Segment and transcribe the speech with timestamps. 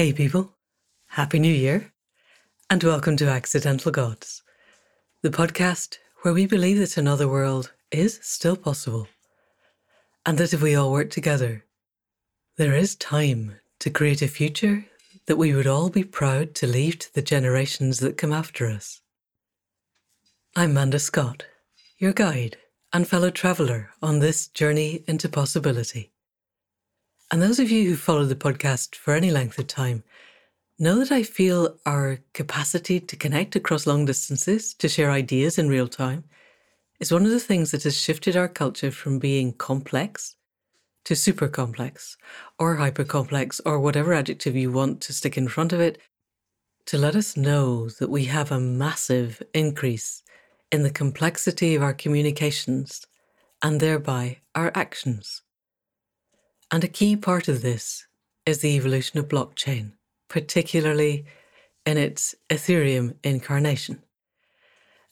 [0.00, 0.56] Hey, people.
[1.08, 1.92] Happy New Year.
[2.70, 4.42] And welcome to Accidental Gods,
[5.20, 9.08] the podcast where we believe that another world is still possible.
[10.24, 11.66] And that if we all work together,
[12.56, 14.86] there is time to create a future
[15.26, 19.02] that we would all be proud to leave to the generations that come after us.
[20.56, 21.44] I'm Manda Scott,
[21.98, 22.56] your guide
[22.90, 26.10] and fellow traveller on this journey into possibility.
[27.30, 30.02] And those of you who follow the podcast for any length of time
[30.80, 35.68] know that I feel our capacity to connect across long distances, to share ideas in
[35.68, 36.24] real time,
[36.98, 40.34] is one of the things that has shifted our culture from being complex
[41.04, 42.16] to super complex
[42.58, 45.98] or hyper complex or whatever adjective you want to stick in front of it
[46.86, 50.24] to let us know that we have a massive increase
[50.72, 53.06] in the complexity of our communications
[53.62, 55.42] and thereby our actions.
[56.70, 58.06] And a key part of this
[58.46, 59.92] is the evolution of blockchain,
[60.28, 61.26] particularly
[61.84, 64.02] in its Ethereum incarnation.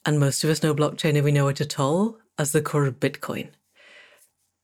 [0.05, 2.85] And most of us know blockchain, if we know it at all, as the core
[2.85, 3.49] of Bitcoin.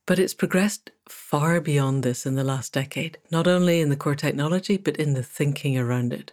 [0.06, 4.16] But it's progressed far beyond this in the last decade, not only in the core
[4.16, 6.32] technology, but in the thinking around it.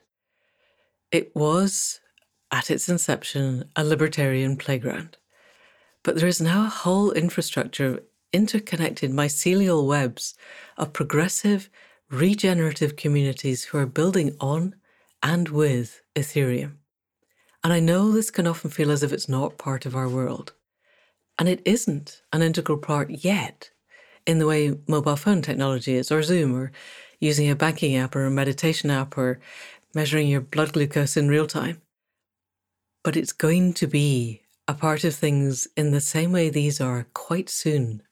[1.11, 2.01] It was
[2.53, 5.17] at its inception, a libertarian playground.
[6.03, 8.01] But there is now a whole infrastructure of
[8.33, 10.35] interconnected mycelial webs
[10.77, 11.69] of progressive,
[12.11, 14.75] regenerative communities who are building on
[15.23, 16.77] and with Ethereum.
[17.65, 20.53] And I know this can often feel as if it's not part of our world.
[21.39, 23.71] And it isn't an integral part yet
[24.27, 26.73] in the way mobile phone technology is, or Zoom, or
[27.21, 29.41] using a banking app or a meditation app, or
[29.95, 31.81] measuring your blood glucose in real time
[33.03, 37.07] but it's going to be a part of things in the same way these are
[37.15, 38.03] quite soon.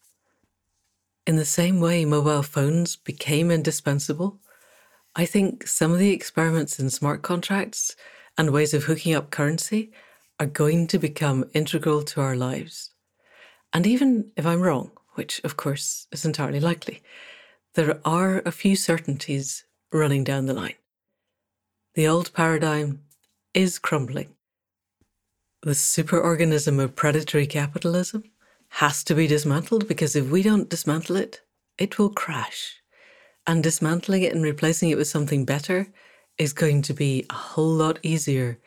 [1.26, 4.40] In the same way mobile phones became indispensable,
[5.14, 7.94] I think some of the experiments in smart contracts
[8.38, 9.92] and ways of hooking up currency
[10.38, 12.90] are going to become integral to our lives.
[13.72, 17.02] And even if I'm wrong, which of course is entirely likely,
[17.74, 20.74] there are a few certainties running down the line.
[21.94, 23.02] The old paradigm
[23.52, 24.34] is crumbling
[25.62, 28.24] the superorganism of predatory capitalism
[28.70, 31.40] has to be dismantled because if we don't dismantle it,
[31.76, 32.76] it will crash.
[33.46, 35.88] And dismantling it and replacing it with something better
[36.38, 38.58] is going to be a whole lot easier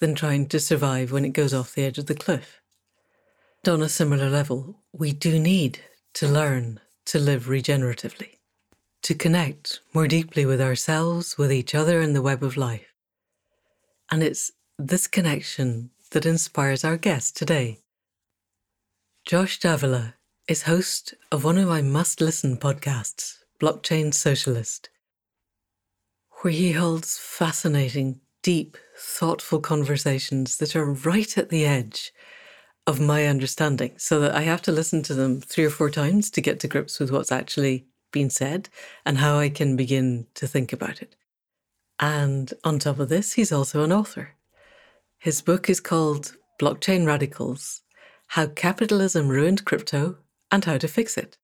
[0.00, 2.60] than trying to survive when it goes off the edge of the cliff.
[3.66, 5.78] On a similar level, we do need
[6.14, 8.38] to learn to live regeneratively,
[9.02, 12.92] to connect more deeply with ourselves, with each other, and the web of life.
[14.10, 17.78] And it's this connection that inspires our guest today.
[19.24, 20.16] Josh Davila
[20.48, 24.90] is host of one of my must listen podcasts, Blockchain Socialist,
[26.40, 32.12] where he holds fascinating, deep, thoughtful conversations that are right at the edge
[32.84, 36.28] of my understanding, so that I have to listen to them three or four times
[36.32, 38.70] to get to grips with what's actually been said
[39.06, 41.14] and how I can begin to think about it.
[42.00, 44.34] And on top of this, he's also an author.
[45.16, 47.82] His book is called Blockchain Radicals
[48.32, 50.16] How Capitalism Ruined Crypto
[50.50, 51.36] and How to Fix It.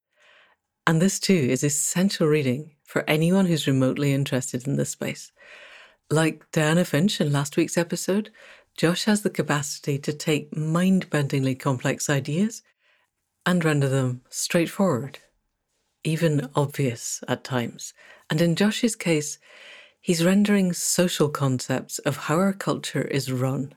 [0.87, 5.31] And this too is essential reading for anyone who's remotely interested in this space.
[6.10, 8.31] Like Diana Finch in last week's episode,
[8.75, 12.62] Josh has the capacity to take mind bendingly complex ideas
[13.44, 15.19] and render them straightforward,
[16.05, 17.93] even obvious at times.
[18.31, 19.38] And in Josh's case,
[20.00, 23.75] He's rendering social concepts of how our culture is run.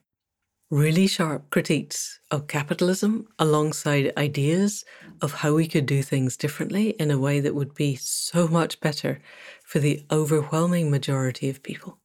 [0.72, 4.86] Really sharp critiques of capitalism alongside ideas
[5.22, 8.80] of how we could do things differently in a way that would be so much
[8.80, 9.20] better
[9.66, 11.98] for the overwhelming majority of people.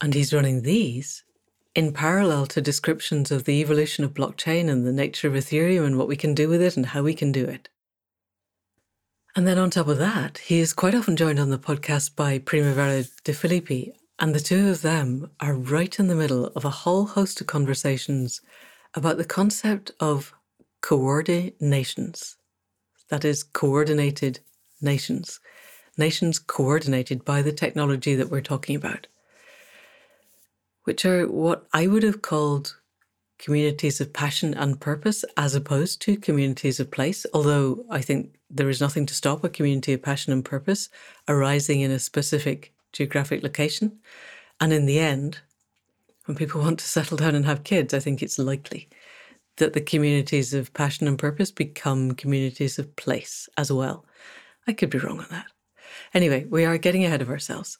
[0.00, 1.22] And he's running these
[1.74, 5.98] in parallel to descriptions of the evolution of blockchain and the nature of Ethereum and
[5.98, 7.68] what we can do with it and how we can do it.
[9.36, 12.38] And then on top of that, he is quite often joined on the podcast by
[12.38, 16.70] Primavera De Filippi, and the two of them are right in the middle of a
[16.70, 18.42] whole host of conversations
[18.92, 20.34] about the concept of
[20.82, 22.36] coordinations.
[23.08, 24.40] That is, coordinated
[24.82, 25.40] nations.
[25.96, 29.06] Nations coordinated by the technology that we're talking about,
[30.84, 32.76] which are what I would have called
[33.38, 38.68] communities of passion and purpose as opposed to communities of place, although I think there
[38.68, 40.90] is nothing to stop a community of passion and purpose
[41.26, 43.98] arising in a specific geographic location.
[44.60, 45.40] And in the end,
[46.26, 48.88] when people want to settle down and have kids, I think it's likely
[49.56, 54.04] that the communities of passion and purpose become communities of place as well.
[54.66, 55.46] I could be wrong on that.
[56.14, 57.78] Anyway, we are getting ahead of ourselves.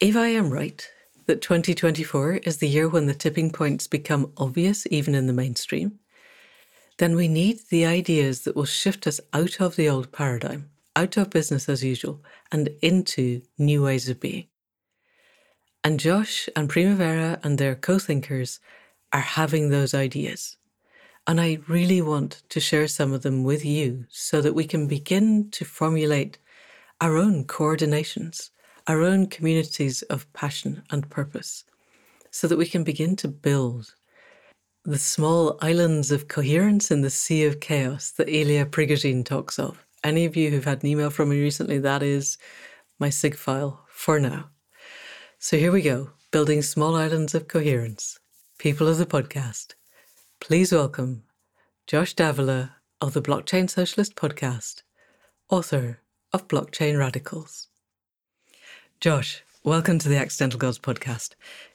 [0.00, 0.86] If I am right
[1.26, 5.98] that 2024 is the year when the tipping points become obvious even in the mainstream,
[6.98, 11.16] then we need the ideas that will shift us out of the old paradigm, out
[11.16, 14.46] of business as usual, and into new ways of being.
[15.82, 18.60] And Josh and Primavera and their co thinkers
[19.12, 20.56] are having those ideas.
[21.26, 24.86] And I really want to share some of them with you so that we can
[24.86, 26.38] begin to formulate
[27.00, 28.50] our own coordinations,
[28.86, 31.64] our own communities of passion and purpose,
[32.30, 33.94] so that we can begin to build
[34.84, 39.83] the small islands of coherence in the sea of chaos that Ilya Prigogine talks of.
[40.04, 42.36] Any of you who've had an email from me recently, that is
[42.98, 44.50] my SIG file for now.
[45.38, 48.18] So here we go, building small islands of coherence.
[48.58, 49.72] People of the podcast,
[50.40, 51.22] please welcome
[51.86, 54.82] Josh Davila of the Blockchain Socialist Podcast,
[55.48, 56.00] author
[56.34, 57.68] of Blockchain Radicals.
[59.00, 61.30] Josh, welcome to the Accidental Gods podcast.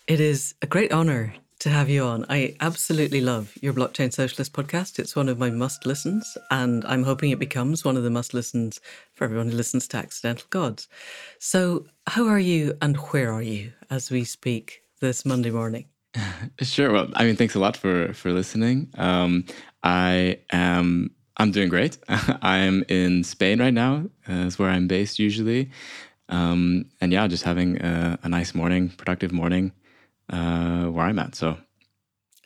[0.05, 2.25] It is a great honor to have you on.
[2.29, 4.97] I absolutely love your Blockchain Socialist podcast.
[4.97, 8.33] It's one of my must listens, and I'm hoping it becomes one of the must
[8.33, 8.79] listens
[9.13, 10.87] for everyone who listens to Accidental Gods.
[11.37, 15.85] So, how are you and where are you as we speak this Monday morning?
[16.61, 16.91] Sure.
[16.91, 18.89] Well, I mean, thanks a lot for for listening.
[18.97, 19.45] Um,
[19.83, 21.97] I am I'm doing great.
[22.41, 24.05] I'm in Spain right now.
[24.27, 25.69] Uh, is where I'm based usually.
[26.29, 29.71] Um, and yeah, just having a, a nice morning, productive morning
[30.29, 31.35] uh, where I'm at.
[31.35, 31.57] So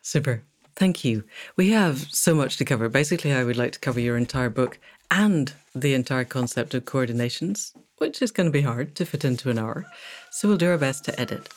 [0.01, 0.43] super.
[0.75, 1.23] Thank you.
[1.55, 2.89] We have so much to cover.
[2.89, 4.79] Basically, I would like to cover your entire book
[5.11, 9.51] and the entire concept of coordinations, which is going to be hard to fit into
[9.51, 9.85] an hour.
[10.31, 11.49] So we'll do our best to edit.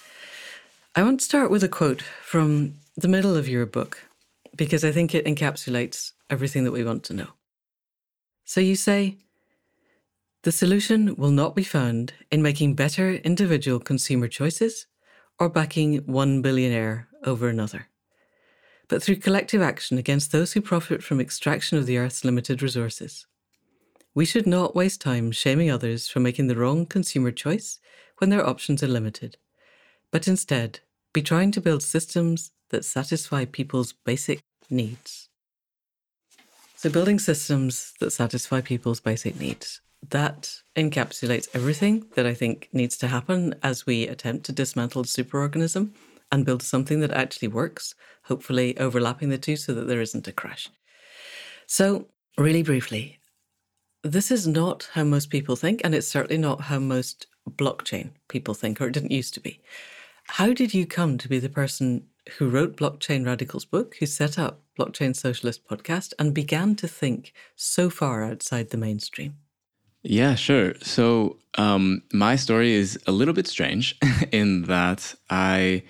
[0.95, 4.03] I want to start with a quote from the middle of your book
[4.55, 7.29] because I think it encapsulates everything that we want to know.
[8.45, 9.17] So you say,
[10.43, 14.87] the solution will not be found in making better individual consumer choices
[15.39, 17.89] or backing one billionaire over another,
[18.89, 23.27] but through collective action against those who profit from extraction of the Earth's limited resources.
[24.15, 27.79] We should not waste time shaming others for making the wrong consumer choice
[28.19, 29.37] when their options are limited,
[30.11, 30.81] but instead
[31.13, 34.41] be trying to build systems that satisfy people's basic
[34.71, 35.29] needs.
[36.77, 39.81] So, building systems that satisfy people's basic needs
[40.11, 45.09] that encapsulates everything that I think needs to happen as we attempt to dismantle the
[45.09, 45.91] superorganism
[46.31, 47.95] and build something that actually works,
[48.25, 50.69] hopefully overlapping the two so that there isn't a crash.
[51.67, 52.07] So,
[52.37, 53.19] really briefly,
[54.03, 58.55] this is not how most people think, and it's certainly not how most blockchain people
[58.55, 59.61] think, or it didn't used to be.
[60.29, 62.07] How did you come to be the person
[62.39, 67.33] who wrote Blockchain Radicals book, who set up Blockchain Socialist podcast, and began to think
[67.55, 69.37] so far outside the mainstream?
[70.09, 70.75] Yeah, sure.
[70.83, 73.99] So um, my story is a little bit strange
[74.33, 75.83] in that I,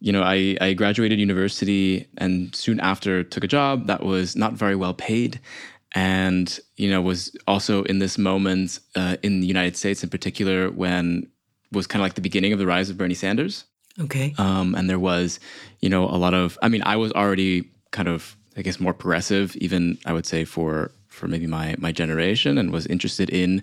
[0.00, 4.52] you know, I, I graduated university and soon after took a job that was not
[4.52, 5.40] very well paid
[5.96, 10.68] and you know was also in this moment uh, in the United States in particular
[10.68, 11.30] when
[11.74, 13.64] was kind of like the beginning of the rise of Bernie Sanders.
[14.00, 14.34] Okay.
[14.38, 15.38] Um, and there was,
[15.80, 16.58] you know, a lot of.
[16.62, 20.44] I mean, I was already kind of, I guess, more progressive, even I would say
[20.44, 23.62] for for maybe my my generation and was interested in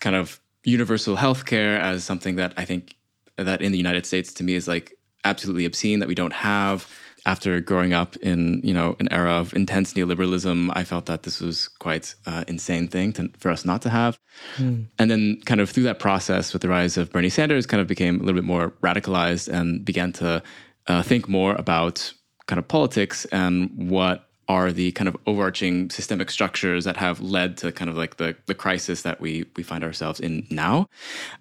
[0.00, 2.94] kind of universal healthcare as something that I think
[3.36, 6.88] that in the United States to me is like absolutely obscene that we don't have.
[7.26, 11.40] After growing up in you know an era of intense neoliberalism, I felt that this
[11.40, 14.18] was quite uh, insane thing to, for us not to have.
[14.56, 14.86] Mm.
[14.98, 17.86] And then, kind of through that process, with the rise of Bernie Sanders, kind of
[17.86, 20.42] became a little bit more radicalized and began to
[20.86, 22.12] uh, think more about
[22.46, 27.56] kind of politics and what are the kind of overarching systemic structures that have led
[27.58, 30.88] to kind of like the, the crisis that we we find ourselves in now.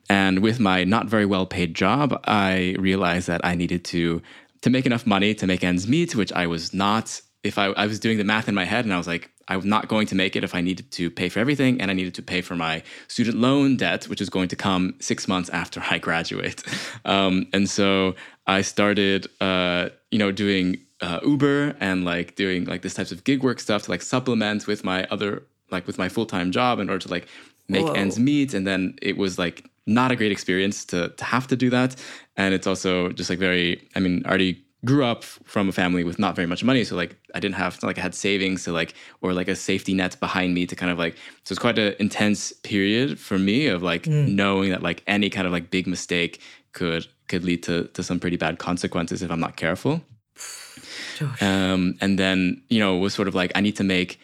[0.10, 4.22] And with my not very well paid job, I realized that I needed to
[4.62, 7.22] to make enough money to make ends meet, which I was not.
[7.44, 9.70] If I, I was doing the math in my head and I was like, I'm
[9.70, 12.16] not going to make it if I needed to pay for everything and I needed
[12.16, 15.82] to pay for my student loan debt, which is going to come six months after
[15.90, 16.64] I graduate.
[17.06, 18.16] Um, and so
[18.48, 23.24] I started, uh, you know, doing uh, Uber and like doing like this types of
[23.24, 26.80] gig work stuff to like supplement with my other like with my full time job
[26.80, 27.28] in order to like
[27.68, 27.94] make Whoa.
[27.94, 28.54] ends meet.
[28.54, 31.96] And then it was like not a great experience to to have to do that.
[32.36, 33.88] And it's also just like very.
[33.96, 37.16] I mean, already grew up from a family with not very much money, so like
[37.34, 40.54] I didn't have like I had savings to like or like a safety net behind
[40.54, 41.16] me to kind of like.
[41.44, 44.28] So it's quite an intense period for me of like mm.
[44.28, 46.42] knowing that like any kind of like big mistake
[46.74, 50.02] could could lead to to some pretty bad consequences if I'm not careful.
[51.42, 54.20] Um, and then, you know, was sort of like, I need to make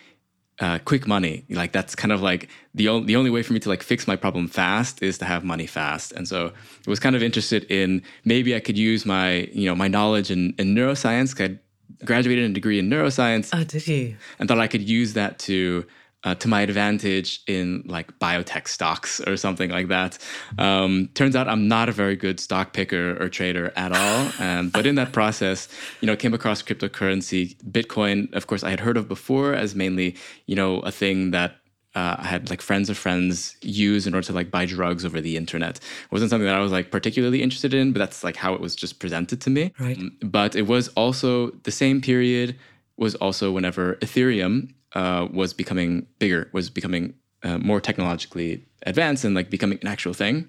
[0.59, 1.45] uh, quick money.
[1.49, 4.07] Like that's kind of like the only the only way for me to like fix
[4.07, 6.11] my problem fast is to have money fast.
[6.11, 6.47] And so
[6.87, 10.29] I was kind of interested in maybe I could use my you know my knowledge
[10.31, 11.39] in, in neuroscience.
[11.41, 11.59] I
[12.05, 13.49] graduated in a degree in neuroscience.
[13.53, 14.15] Oh, did you?
[14.39, 15.85] And thought I could use that to
[16.23, 20.17] uh, to my advantage in like biotech stocks or something like that.
[20.57, 24.31] Um, turns out I'm not a very good stock picker or trader at all.
[24.39, 25.67] Um, but in that process,
[26.01, 28.33] you know, came across cryptocurrency, Bitcoin.
[28.33, 30.15] Of course, I had heard of before as mainly,
[30.45, 31.55] you know, a thing that
[31.95, 35.21] uh, I had like friends of friends use in order to like buy drugs over
[35.21, 35.77] the internet.
[35.77, 38.61] It wasn't something that I was like particularly interested in, but that's like how it
[38.61, 39.73] was just presented to me.
[39.79, 39.99] Right.
[40.21, 42.57] But it was also the same period
[42.97, 49.35] was also whenever Ethereum uh, was becoming bigger, was becoming uh, more technologically advanced and
[49.35, 50.47] like becoming an actual thing.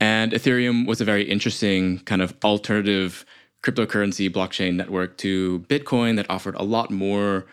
[0.00, 3.24] And Ethereum was a very interesting kind of alternative
[3.62, 7.46] cryptocurrency blockchain network to Bitcoin that offered a lot more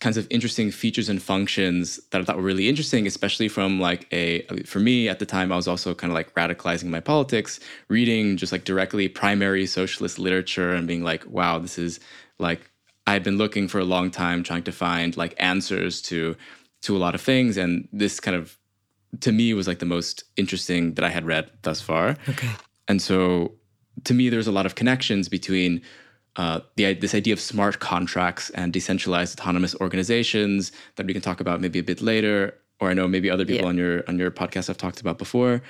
[0.00, 4.06] kinds of interesting features and functions that I thought were really interesting, especially from like
[4.12, 7.60] a for me at the time I was also kind of like radicalizing my politics,
[7.88, 12.00] reading just like directly primary socialist literature and being like, wow, this is
[12.38, 12.70] like
[13.06, 16.36] I had been looking for a long time trying to find like answers to
[16.82, 18.58] to a lot of things and this kind of
[19.20, 22.16] to me was like the most interesting that I had read thus far.
[22.28, 22.50] Okay.
[22.88, 23.52] And so
[24.04, 25.80] to me there's a lot of connections between
[26.36, 31.40] uh, the this idea of smart contracts and decentralized autonomous organizations that we can talk
[31.40, 33.68] about maybe a bit later or I know maybe other people Yeah.
[33.68, 35.62] on your on your podcast have talked about before.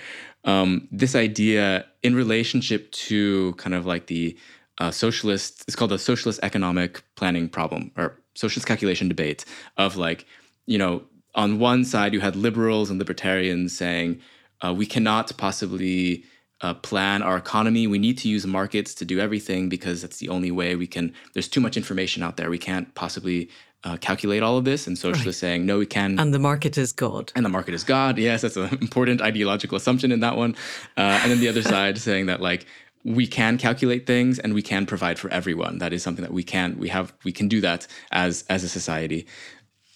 [0.44, 4.36] Um, this idea in relationship to kind of like the
[4.78, 9.44] uh, socialist, it's called the socialist economic planning problem or socialist calculation debate
[9.76, 10.26] of like,
[10.66, 11.02] you know,
[11.34, 14.20] on one side you had liberals and libertarians saying
[14.64, 16.24] uh, we cannot possibly
[16.60, 17.86] uh, plan our economy.
[17.86, 21.12] We need to use markets to do everything because that's the only way we can.
[21.32, 22.48] There's too much information out there.
[22.50, 23.50] We can't possibly
[23.84, 24.86] uh, calculate all of this.
[24.86, 26.18] And socialists saying no, we can.
[26.18, 27.32] And the market is God.
[27.36, 28.18] and the market is God.
[28.18, 30.56] Yes, that's an important ideological assumption in that one.
[30.96, 32.66] Uh, and then the other side saying that like
[33.04, 35.78] we can calculate things and we can provide for everyone.
[35.78, 38.68] That is something that we can we have we can do that as as a
[38.68, 39.26] society.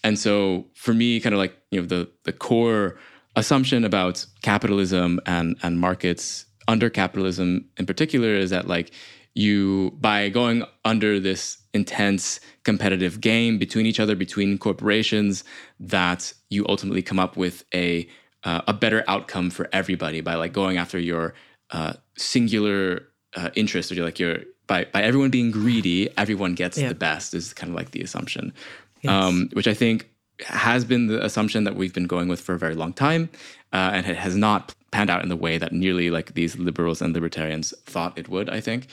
[0.04, 2.98] And so for me, kind of like you know the the core
[3.34, 8.92] assumption about capitalism and and markets under capitalism in particular is that like
[9.34, 15.44] you by going under this intense competitive game between each other between corporations
[15.78, 18.08] that you ultimately come up with a
[18.44, 21.34] uh, a better outcome for everybody by like going after your
[21.70, 23.02] uh, singular
[23.36, 26.88] uh, interest or you're like your by by everyone being greedy everyone gets Yeah.
[26.88, 28.52] the best is kind of like the assumption
[29.06, 30.08] um, which I think
[30.44, 33.28] has been the assumption that we've been going with for a very long time,
[33.72, 37.00] uh, and it has not panned out in the way that nearly like these liberals
[37.02, 38.48] and libertarians thought it would.
[38.50, 38.86] I think,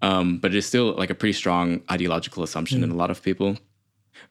[0.00, 3.22] um, but it is still like a pretty strong ideological assumption in a lot of
[3.22, 3.56] people.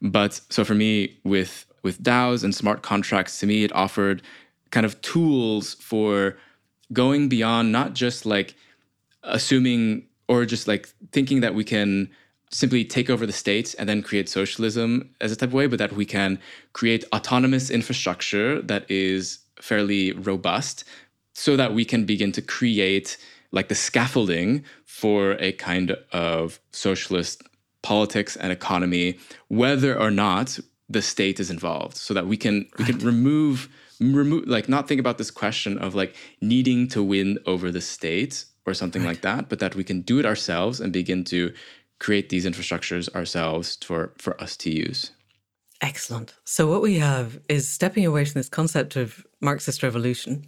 [0.02, 4.22] But so for me, with with DAOs and smart contracts, to me, it offered
[4.72, 6.36] kind of tools for
[6.94, 8.56] going beyond not just like
[9.24, 12.10] assuming or just like thinking that we can
[12.52, 15.80] simply take over the states and then create socialism as a type of way, but
[15.80, 16.40] that we can
[16.74, 20.84] create autonomous infrastructure that is fairly robust
[21.34, 23.18] so that we can begin to create
[23.52, 27.44] like the scaffolding for a kind of socialist
[27.82, 29.18] politics and economy,
[29.48, 33.70] whether or not the state is involved, so that we can we can remove
[34.02, 38.46] remove like not think about this question of like needing to win over the state
[38.66, 41.54] or something like that, but that we can do it ourselves and begin to
[42.00, 45.12] create these infrastructures ourselves for for us to use.
[45.82, 46.36] Excellent.
[46.46, 50.48] So, what we have is stepping away from this concept of Marxist revolution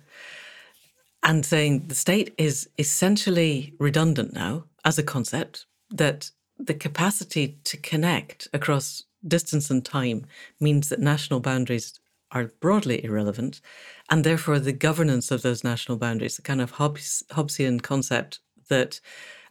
[1.24, 7.78] and saying the state is essentially redundant now as a concept, that the capacity to
[7.78, 10.26] connect across distance and time
[10.60, 12.00] means that national boundaries
[12.34, 13.62] are broadly irrelevant.
[14.10, 19.00] And therefore, the governance of those national boundaries, the kind of Hobbes, Hobbesian concept that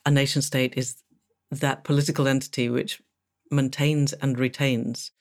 [0.04, 0.96] a nation state is
[1.50, 3.00] that political entity which
[3.50, 5.12] maintains and retains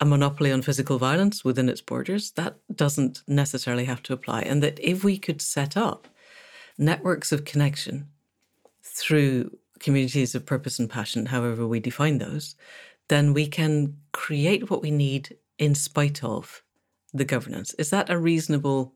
[0.00, 4.40] a monopoly on physical violence within its borders, that doesn't necessarily have to apply.
[4.40, 6.08] And that if we could set up
[6.76, 8.08] networks of connection
[8.82, 12.56] through communities of purpose and passion, however we define those,
[13.08, 16.62] then we can create what we need in spite of
[17.12, 17.74] the governance.
[17.74, 18.92] Is that a reasonable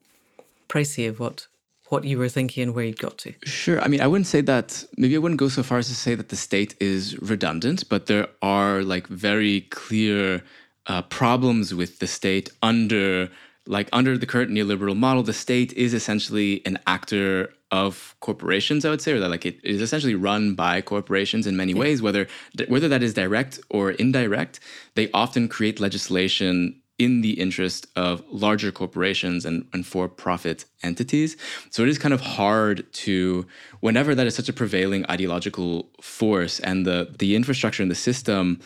[0.69, 1.47] précis of what
[1.89, 3.33] what you were thinking and where you'd got to?
[3.45, 3.81] Sure.
[3.81, 6.17] I mean, I wouldn't say that, maybe I wouldn't go so far as to say
[6.17, 10.43] that the state is redundant, but there are like very clear
[10.89, 13.31] uh, problems with the state under,
[13.67, 15.23] like, under the current neoliberal model.
[15.23, 19.59] The state is essentially an actor of corporations, I would say, or that like it
[19.65, 22.29] is essentially run by corporations in many ways, whether
[22.69, 24.61] whether that is direct or indirect.
[24.95, 31.37] They often create legislation in the interest of larger corporations and, and for profit entities.
[31.71, 33.47] So it is kind of hard to,
[33.81, 38.61] whenever that is such a prevailing ideological force and the, the infrastructure and the system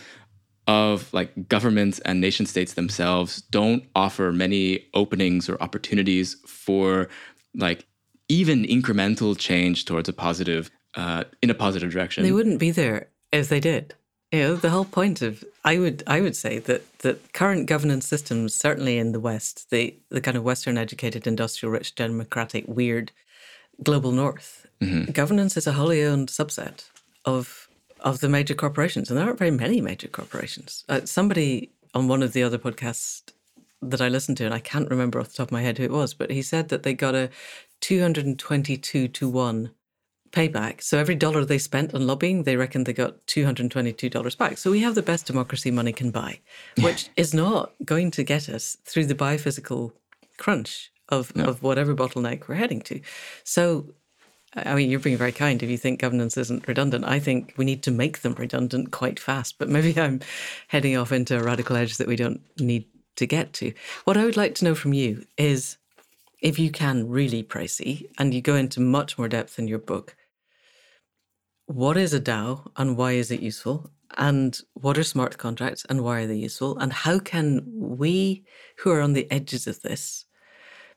[0.69, 7.09] of like governments and nation states themselves don't offer many openings or opportunities for
[7.57, 7.87] like
[8.29, 12.23] even incremental change towards a positive uh, in a positive direction.
[12.23, 13.95] They wouldn't be there if they did.
[14.33, 18.07] You know, the whole point of I would I would say that that current governance
[18.07, 23.11] systems, certainly in the West, the the kind of Western educated, industrial, rich, democratic, weird
[23.83, 25.11] global North, mm-hmm.
[25.11, 26.89] governance is a wholly owned subset
[27.25, 27.69] of
[27.99, 30.85] of the major corporations, and there aren't very many major corporations.
[30.89, 33.33] Uh, somebody on one of the other podcasts
[33.83, 35.85] that I listened to, and I can't remember off the top of my head who
[35.85, 37.31] it was, but he said that they got a
[37.81, 39.71] 222 to 1
[40.33, 40.83] payback.
[40.83, 44.59] So every dollar they spent on lobbying, they reckon they got $222 back.
[44.59, 46.41] So we have the best democracy money can buy,
[46.81, 49.93] which is not going to get us through the biophysical
[50.37, 51.45] crunch of, no.
[51.45, 53.01] of whatever bottleneck we're heading to.
[53.45, 53.87] So,
[54.55, 57.05] I mean, you're being very kind if you think governance isn't redundant.
[57.05, 60.21] I think we need to make them redundant quite fast, but maybe I'm
[60.69, 63.73] heading off into a radical edge that we don't need to get to.
[64.05, 65.77] What I would like to know from you is
[66.41, 70.17] if you can really pricey, and you go into much more depth in your book,
[71.71, 73.93] what is a DAO and why is it useful?
[74.19, 76.77] And what are smart contracts and why are they useful?
[76.77, 78.45] And how can we
[78.79, 80.25] who are on the edges of this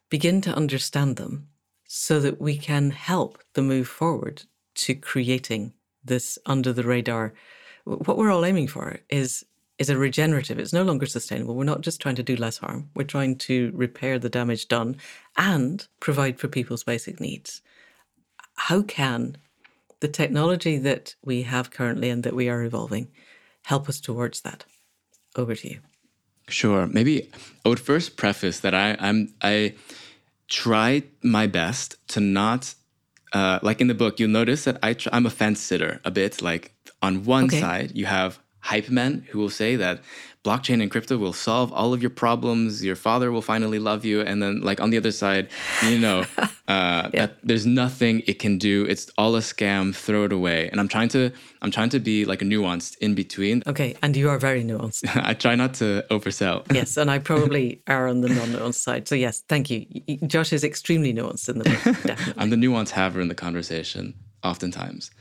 [0.10, 1.48] begin to understand them
[1.84, 7.36] so that we can help the move forward to creating this under the radar?
[7.84, 9.46] What we're all aiming for is
[9.78, 10.58] is a regenerative.
[10.58, 11.56] It's no longer sustainable.
[11.56, 12.90] We're not just trying to do less harm.
[12.96, 14.98] We're trying to repair the damage done
[15.38, 17.62] and provide for people's basic needs.
[18.56, 19.38] How can
[20.04, 23.08] the technology that we have currently and that we are evolving
[23.64, 24.66] help us towards that?
[25.38, 25.80] Over to you.
[26.50, 26.88] Sure.
[26.88, 27.32] Maybe
[27.66, 29.76] I would first preface that I, I'm I
[30.50, 32.76] try my best to not
[33.32, 34.20] uh, like in the book.
[34.20, 36.42] You'll notice that I tr- I'm a fence sitter a bit.
[36.42, 37.62] Like on one okay.
[37.62, 40.02] side, you have hype men who will say that
[40.44, 42.84] blockchain and crypto will solve all of your problems.
[42.84, 44.22] Your father will finally love you.
[44.22, 45.48] And then like on the other side
[45.84, 46.26] you know
[46.68, 47.28] uh, yeah.
[47.28, 48.86] that there's nothing it can do.
[48.86, 49.96] It's all a scam.
[49.96, 50.70] Throw it away.
[50.70, 53.64] And i'm trying to i'm trying to be like a nuanced in between.
[53.68, 53.96] Okay.
[54.02, 55.04] And you are very nuanced.
[55.16, 56.72] I try not to oversell.
[56.74, 56.98] Yes.
[56.98, 59.08] And i probably are on the non-nuanced side.
[59.08, 59.44] So yes.
[59.48, 59.86] Thank you.
[60.28, 61.84] Josh is extremely nuanced in the book.
[62.04, 62.34] Definitely.
[62.38, 65.12] i'm the nuance haver in the conversation oftentimes.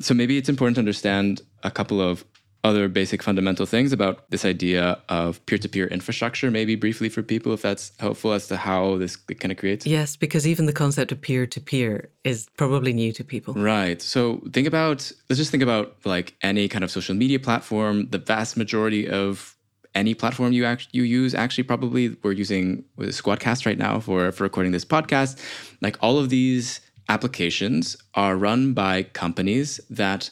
[0.00, 2.24] So maybe it's important to understand a couple of
[2.64, 7.62] other basic fundamental things about this idea of peer-to-peer infrastructure maybe briefly for people if
[7.62, 9.86] that's helpful as to how this kind of creates?
[9.86, 13.54] Yes because even the concept of peer-to-peer is probably new to people.
[13.54, 14.02] Right.
[14.02, 18.08] So think about let's just think about like any kind of social media platform.
[18.10, 19.56] The vast majority of
[19.94, 24.44] any platform you act, you use actually probably we're using squadcast right now for for
[24.44, 25.38] recording this podcast.
[25.80, 30.30] Like all of these applications are run by companies that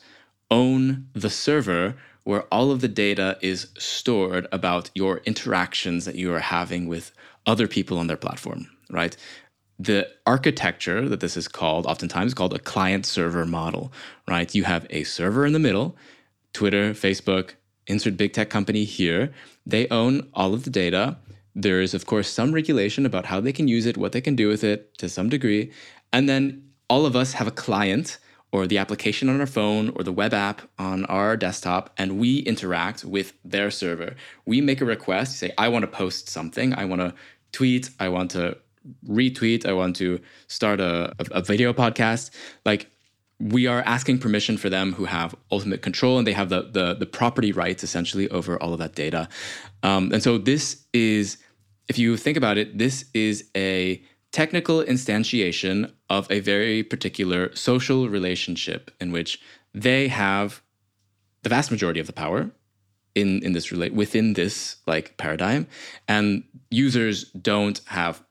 [0.51, 6.33] own the server where all of the data is stored about your interactions that you
[6.33, 7.13] are having with
[7.47, 9.17] other people on their platform, right?
[9.79, 13.93] The architecture that this is called, oftentimes called a client server model,
[14.27, 14.55] right?
[14.55, 15.97] You have a server in the middle,
[16.53, 17.51] Twitter, Facebook,
[17.87, 19.33] insert big tech company here.
[19.67, 21.19] They own all of the data.
[21.55, 24.35] There is, of course, some regulation about how they can use it, what they can
[24.35, 25.73] do with it to some degree.
[26.13, 28.19] And then all of us have a client
[28.55, 32.39] or the application on our phone or the web app on our desktop and we
[32.39, 34.15] interact with their server.
[34.47, 37.13] We make a request, say, I want to post something, I want to
[37.51, 38.57] tweet, I want to
[39.09, 42.31] retweet, I want to start a, a, video podcast.
[42.65, 42.89] Like
[43.41, 46.95] we are asking permission for them who have ultimate control and they have the the,
[46.95, 49.29] the property rights essentially over all of that data.
[49.83, 51.39] Um, and so this is,
[51.89, 58.09] if you think about it, this is a technical instantiation of a very particular social
[58.09, 59.41] relationship in which
[59.73, 60.63] they have
[61.43, 62.51] the vast majority of the power
[63.15, 65.67] in in this relate within this like paradigm
[66.09, 68.23] and users don't have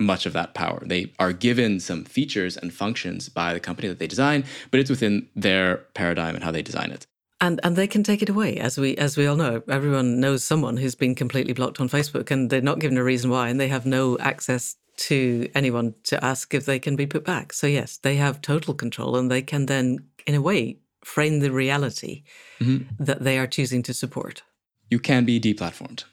[0.00, 0.80] much of that power.
[0.86, 4.90] They are given some features and functions by the company that they design but it's
[4.90, 7.06] within their paradigm and how they design it.
[7.40, 9.62] And and they can take it away as we as we all know.
[9.68, 13.30] Everyone knows someone who's been completely blocked on facebook and they're not given a reason
[13.30, 17.24] why and they have no access to anyone to ask if they can be put
[17.24, 17.52] back.
[17.52, 21.52] So, yes, they have total control and they can then, in a way, frame the
[21.52, 22.24] reality
[22.60, 23.02] mm-hmm.
[23.02, 24.42] that they are choosing to support.
[24.90, 26.04] You can be deplatformed.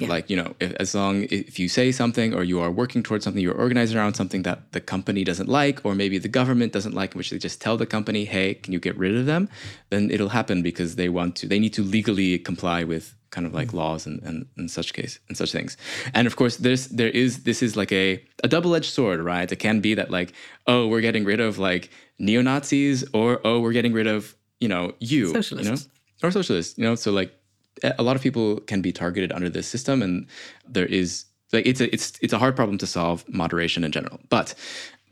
[0.00, 3.24] Like, you know, if, as long if you say something or you are working towards
[3.24, 6.94] something, you're organizing around something that the company doesn't like, or maybe the government doesn't
[6.94, 9.48] like, which they just tell the company, hey, can you get rid of them?
[9.90, 13.52] Then it'll happen because they want to, they need to legally comply with kind of
[13.52, 13.78] like mm-hmm.
[13.78, 15.76] laws and, and, and such case and such things.
[16.14, 19.50] And of course, there's there is this is like a, a double-edged sword, right?
[19.50, 20.32] It can be that like,
[20.66, 24.94] oh, we're getting rid of like neo-Nazis, or oh, we're getting rid of, you know,
[25.00, 25.32] you.
[25.32, 25.66] Socialists.
[25.66, 26.28] You know?
[26.28, 26.94] Or socialists, you know.
[26.94, 27.34] So like
[27.82, 30.26] a lot of people can be targeted under this system, and
[30.68, 34.20] there is like it's a it's it's a hard problem to solve moderation in general.
[34.28, 34.54] But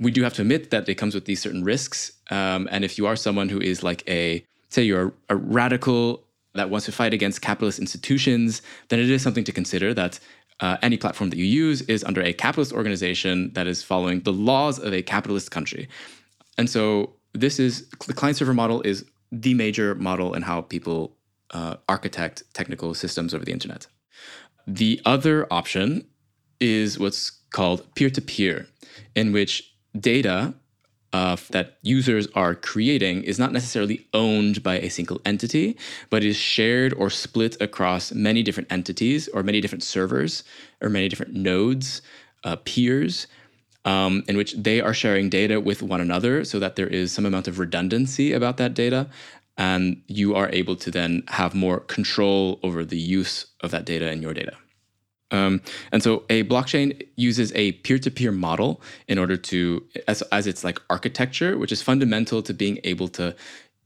[0.00, 2.12] we do have to admit that it comes with these certain risks.
[2.31, 6.24] Um, and if you are someone who is like a say you're a, radical
[6.55, 10.18] that wants to fight against capitalist institutions, then it is something to consider that
[10.61, 14.33] uh, any platform that you use is under a capitalist organization that is following the
[14.33, 15.88] laws of a capitalist country.
[16.59, 21.16] And so this is the client server model is the major model in how people
[21.55, 23.87] uh, architect technical systems over the internet.
[24.67, 26.07] The other option
[26.61, 28.67] is what's called peer to peer,
[29.14, 30.55] in which data
[31.12, 35.77] uh, that users are creating is not necessarily owned by a single entity,
[36.11, 40.43] but is shared or split across many different entities or many different servers
[40.83, 42.03] or many different nodes,
[42.43, 43.27] uh, peers.
[43.87, 47.27] Um, in which they are sharing data with one another so that there is some
[47.27, 49.11] amount of redundancy about that data
[49.57, 54.11] and you are able to then have more control over the use of that data
[54.11, 54.57] in your data.
[55.31, 60.62] Um, and so a blockchain uses a peer-to-peer model in order to, as, as its
[60.62, 63.35] like architecture, which is fundamental to being able to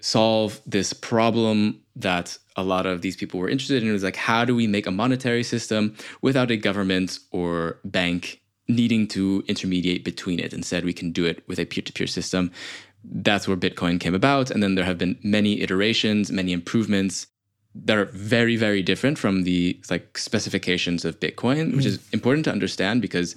[0.00, 3.88] solve this problem that a lot of these people were interested in.
[3.88, 8.40] It was like, how do we make a monetary system without a government or bank
[8.68, 10.52] needing to intermediate between it?
[10.52, 12.50] Instead, we can do it with a peer-to-peer system
[13.04, 14.50] that's where Bitcoin came about.
[14.50, 17.26] And then there have been many iterations, many improvements
[17.74, 21.76] that are very, very different from the like specifications of Bitcoin, mm.
[21.76, 23.37] which is important to understand because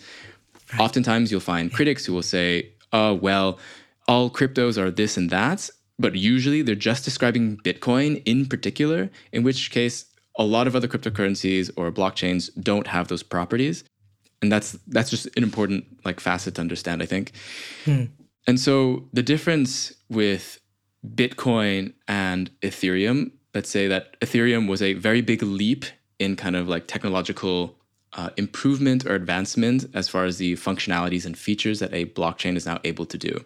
[0.74, 0.82] right.
[0.82, 3.60] oftentimes you'll find critics who will say, oh, well,
[4.08, 5.69] all cryptos are this and that.
[6.00, 10.06] But usually they're just describing Bitcoin in particular, in which case
[10.38, 13.84] a lot of other cryptocurrencies or blockchains don't have those properties.
[14.41, 17.34] And that's that's just an important like facet to understand, I think.
[17.86, 18.06] Hmm.
[18.47, 20.60] And so the difference with
[21.06, 25.86] Bitcoin and Ethereum, let's say that Ethereum was a very big leap
[26.19, 27.77] in kind of like technological
[28.13, 32.65] uh, improvement or advancement as far as the functionalities and features that a blockchain is
[32.65, 33.43] now able to do.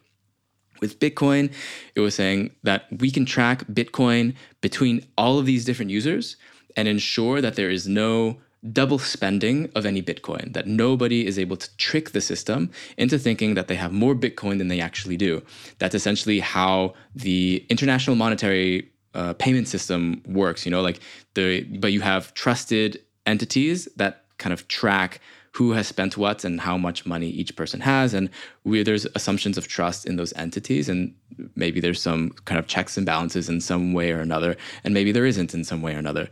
[0.81, 1.53] With Bitcoin,
[1.95, 6.35] it was saying that we can track Bitcoin between all of these different users
[6.75, 11.57] and ensure that there is no double spending of any Bitcoin, that nobody is able
[11.57, 15.43] to trick the system into thinking that they have more Bitcoin than they actually do.
[15.79, 20.99] That's essentially how the international monetary uh, payment system works, you know, like
[21.35, 25.21] the, but you have trusted entities that kind of track
[25.55, 28.29] who has spent what and how much money each person has and
[28.65, 31.15] we, there's assumptions of trust in those entities and
[31.55, 35.13] maybe there's some kind of checks and balances in some way or another and maybe
[35.13, 36.27] there isn't in some way or another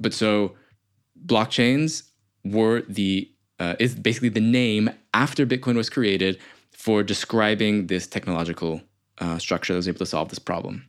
[0.00, 0.52] but so
[1.24, 2.02] blockchains
[2.44, 6.38] were the uh, is basically the name after Bitcoin was created
[6.72, 8.82] for describing this technological
[9.18, 10.84] uh, structure that was able to solve this problem.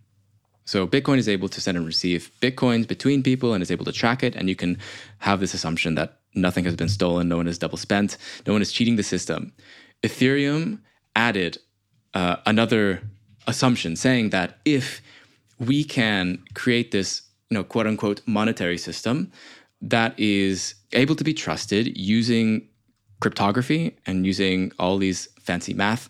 [0.65, 3.93] So Bitcoin is able to send and receive bitcoins between people and is able to
[3.93, 4.77] track it, and you can
[5.19, 8.61] have this assumption that nothing has been stolen, no one is double spent, no one
[8.61, 9.53] is cheating the system.
[10.03, 10.79] Ethereum
[11.15, 11.57] added
[12.13, 13.01] uh, another
[13.47, 15.01] assumption saying that if
[15.57, 19.31] we can create this, you know, quote unquote monetary system
[19.81, 22.67] that is able to be trusted using
[23.19, 26.09] cryptography and using all these fancy math,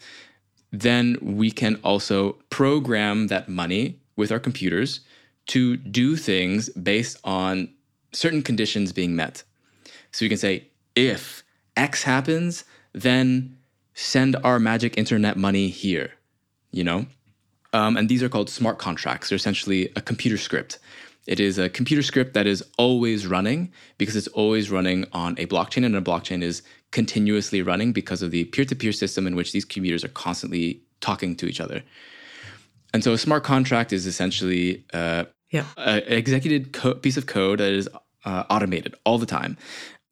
[0.71, 5.01] then we can also program that money with our computers
[5.47, 7.69] to do things based on
[8.11, 9.43] certain conditions being met.
[10.11, 11.43] So you can say, if
[11.75, 13.57] X happens, then
[13.93, 16.11] send our magic internet money here,
[16.71, 17.05] you know?
[17.73, 19.29] Um, and these are called smart contracts.
[19.29, 20.79] They're essentially a computer script
[21.27, 25.45] it is a computer script that is always running because it's always running on a
[25.45, 29.35] blockchain, and a blockchain is continuously running because of the peer to peer system in
[29.35, 31.83] which these computers are constantly talking to each other.
[32.93, 35.65] And so a smart contract is essentially uh, yeah.
[35.75, 37.89] an executed co- piece of code that is
[38.23, 39.57] uh, automated all the time.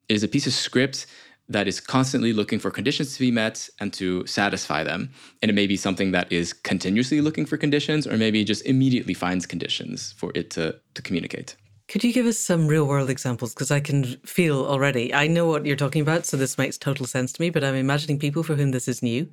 [0.08, 1.06] It is a piece of script
[1.48, 5.10] that is constantly looking for conditions to be met and to satisfy them.
[5.42, 9.14] And it may be something that is continuously looking for conditions or maybe just immediately
[9.14, 11.56] finds conditions for it to, to communicate.
[11.88, 13.54] Could you give us some real world examples?
[13.54, 17.06] Because I can feel already, I know what you're talking about, so this makes total
[17.06, 19.28] sense to me, but I'm imagining people for whom this is new.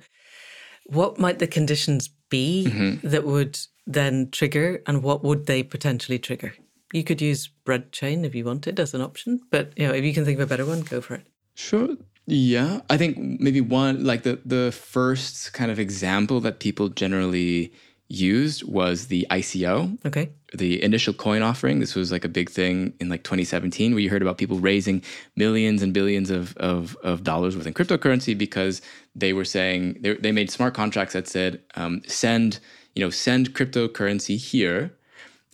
[0.86, 3.08] What might the conditions be mm-hmm.
[3.08, 6.54] that would then trigger, and what would they potentially trigger?
[6.92, 10.04] You could use bread chain if you wanted as an option, but you know, if
[10.04, 11.26] you can think of a better one, go for it.
[11.54, 11.96] Sure.
[12.26, 17.72] Yeah, I think maybe one like the the first kind of example that people generally
[18.08, 19.98] used was the ICO.
[20.06, 20.30] Okay.
[20.52, 21.80] The initial coin offering.
[21.80, 25.02] This was like a big thing in like 2017 where you heard about people raising
[25.36, 28.82] millions and billions of, of, of dollars within cryptocurrency because
[29.14, 32.60] they were saying they, they made smart contracts that said um, send
[32.94, 34.94] you know send cryptocurrency here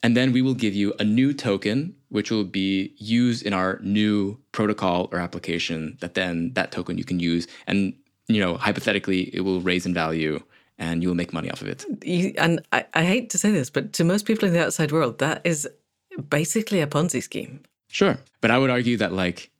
[0.02, 3.78] and then we will give you a new token which will be used in our
[3.82, 7.94] new protocol or application that then that token you can use and
[8.28, 10.40] you know hypothetically it will raise in value
[10.80, 11.84] and you will make money off of it.
[12.02, 14.90] You, and I, I hate to say this, but to most people in the outside
[14.90, 15.68] world, that is
[16.30, 17.60] basically a Ponzi scheme.
[17.88, 18.18] Sure.
[18.40, 19.50] But I would argue that, like,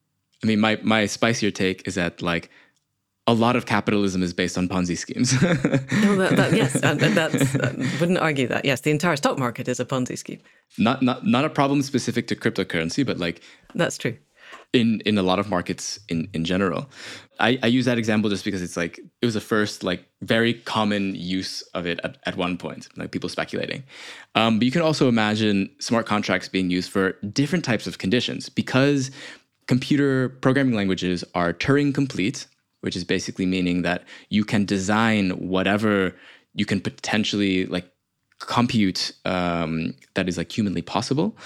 [0.42, 2.50] I mean, my, my spicier take is that, like,
[3.30, 5.40] a lot of capitalism is based on Ponzi schemes.
[5.42, 8.64] no, that, that, yes, that's, I wouldn't argue that.
[8.64, 10.40] Yes, the entire stock market is a Ponzi scheme.
[10.78, 13.42] Not, not, not a problem specific to cryptocurrency, but like
[13.74, 14.16] that's true
[14.72, 16.88] in in a lot of markets in in general.
[17.38, 20.54] I, I use that example just because it's like it was the first like very
[20.54, 23.82] common use of it at, at one point, like people speculating.
[24.34, 28.48] Um, but you can also imagine smart contracts being used for different types of conditions
[28.48, 29.10] because
[29.66, 32.46] computer programming languages are Turing complete,
[32.80, 36.14] which is basically meaning that you can design whatever
[36.54, 37.90] you can potentially like
[38.38, 41.36] compute um, that is like humanly possible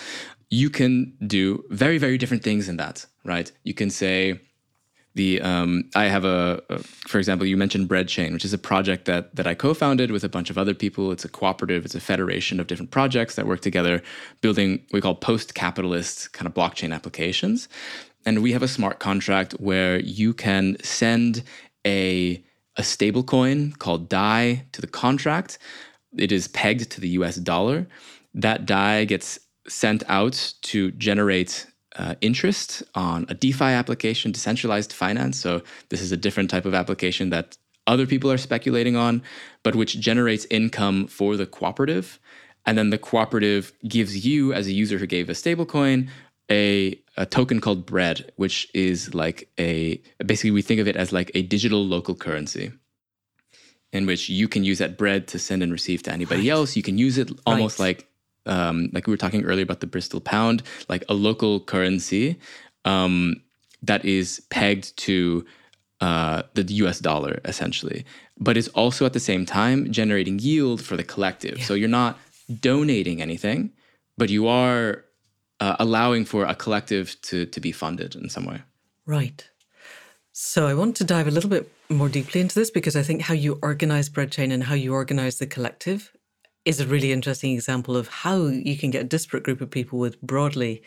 [0.51, 4.41] you can do very very different things in that right you can say
[5.15, 8.59] the um, I have a, a, for example, you mentioned Bread Chain, which is a
[8.59, 11.13] project that that I co-founded with a bunch of other people.
[11.13, 14.03] It's a cooperative, it's a federation of different projects that work together,
[14.41, 17.69] building what we call post-capitalist kind of blockchain applications.
[18.27, 21.43] And we have a smart contract where you can send
[21.87, 22.43] a
[22.77, 25.59] a stable coin called DAI to the contract.
[26.17, 27.87] It is pegged to the US dollar.
[28.35, 35.39] That DAI gets sent out to generate uh, interest on a DeFi application, decentralized finance.
[35.39, 37.57] So this is a different type of application that
[37.87, 39.23] other people are speculating on,
[39.63, 42.19] but which generates income for the cooperative.
[42.67, 46.09] And then the cooperative gives you, as a user who gave a stablecoin,
[46.51, 51.13] a, a token called bread, which is like a basically we think of it as
[51.13, 52.73] like a digital local currency
[53.93, 56.57] in which you can use that bread to send and receive to anybody right.
[56.57, 56.77] else.
[56.77, 57.97] You can use it almost right.
[57.97, 58.09] like
[58.47, 62.39] um, like we were talking earlier about the Bristol pound, like a local currency
[62.85, 63.37] um,
[63.83, 65.47] that is pegged to
[66.01, 68.05] uh, the US dollar, essentially,
[68.39, 71.59] but is also at the same time generating yield for the collective.
[71.59, 71.65] Yeah.
[71.65, 72.19] So you're not
[72.61, 73.71] donating anything,
[74.19, 75.04] but you are
[75.65, 78.61] uh, allowing for a collective to, to be funded in some way.
[79.07, 79.49] Right.
[80.33, 83.23] So I want to dive a little bit more deeply into this because I think
[83.23, 86.13] how you organize Breadchain and how you organize the collective
[86.67, 89.99] is a really interesting example of how you can get a disparate group of people
[89.99, 90.83] with broadly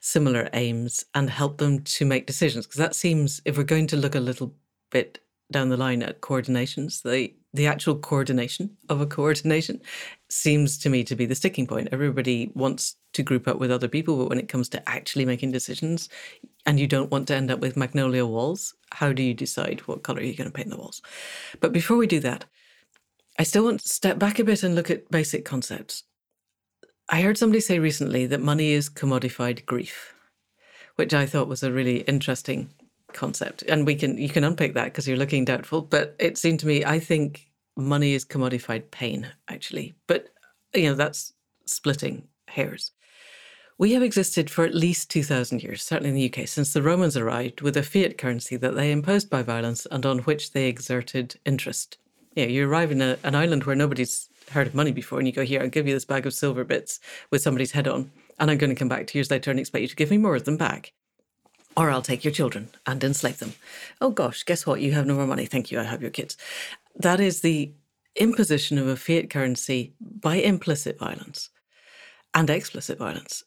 [0.00, 2.66] similar aims and help them to make decisions.
[2.66, 4.54] Because that seems, if we're going to look a little
[4.90, 5.18] bit
[5.52, 9.80] down the line at coordinations, the the actual coordination of a coordination
[10.28, 11.88] seems to me to be the sticking point.
[11.92, 15.52] Everybody wants to group up with other people, but when it comes to actually making
[15.52, 16.08] decisions,
[16.66, 20.02] and you don't want to end up with magnolia walls, how do you decide what
[20.02, 21.00] color you're going to paint the walls?
[21.60, 22.44] But before we do that,
[23.38, 26.02] I still want to step back a bit and look at basic concepts.
[27.08, 30.14] I heard somebody say recently that money is commodified grief,
[30.96, 32.70] which I thought was a really interesting
[33.14, 33.62] concept.
[33.62, 36.66] And we can you can unpick that because you're looking doubtful, but it seemed to
[36.66, 39.94] me I think money is commodified pain actually.
[40.06, 40.28] But
[40.74, 41.32] you know, that's
[41.64, 42.90] splitting hairs.
[43.76, 47.16] We have existed for at least 2,000 years, certainly in the UK, since the Romans
[47.16, 51.40] arrived with a fiat currency that they imposed by violence and on which they exerted
[51.44, 51.98] interest
[52.36, 55.32] you you arrive in a, an island where nobody's heard of money before, and you
[55.32, 57.00] go, Here, I'll give you this bag of silver bits
[57.30, 59.82] with somebody's head on, and I'm going to come back two years later and expect
[59.82, 60.92] you to give me more of them back.
[61.76, 63.54] Or I'll take your children and enslave them.
[64.00, 64.80] Oh gosh, guess what?
[64.80, 65.46] You have no more money.
[65.46, 65.80] Thank you.
[65.80, 66.36] I have your kids.
[66.94, 67.72] That is the
[68.16, 71.50] imposition of a fiat currency by implicit violence
[72.32, 73.44] and explicit violence.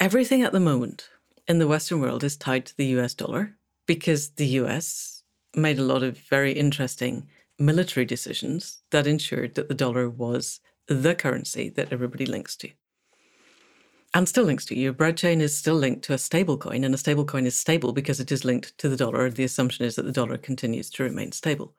[0.00, 1.10] Everything at the moment
[1.46, 5.22] in the Western world is tied to the US dollar because the US
[5.54, 7.26] made a lot of very interesting
[7.58, 12.70] military decisions that ensured that the dollar was the currency that everybody links to.
[14.14, 14.76] And still links to.
[14.76, 14.92] You.
[14.92, 17.92] Bread chain is still linked to a stable coin, and a stable coin is stable
[17.92, 19.28] because it is linked to the dollar.
[19.28, 21.74] The assumption is that the dollar continues to remain stable.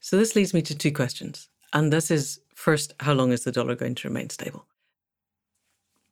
[0.00, 1.48] So this leads me to two questions.
[1.72, 4.66] And this is first, how long is the dollar going to remain stable?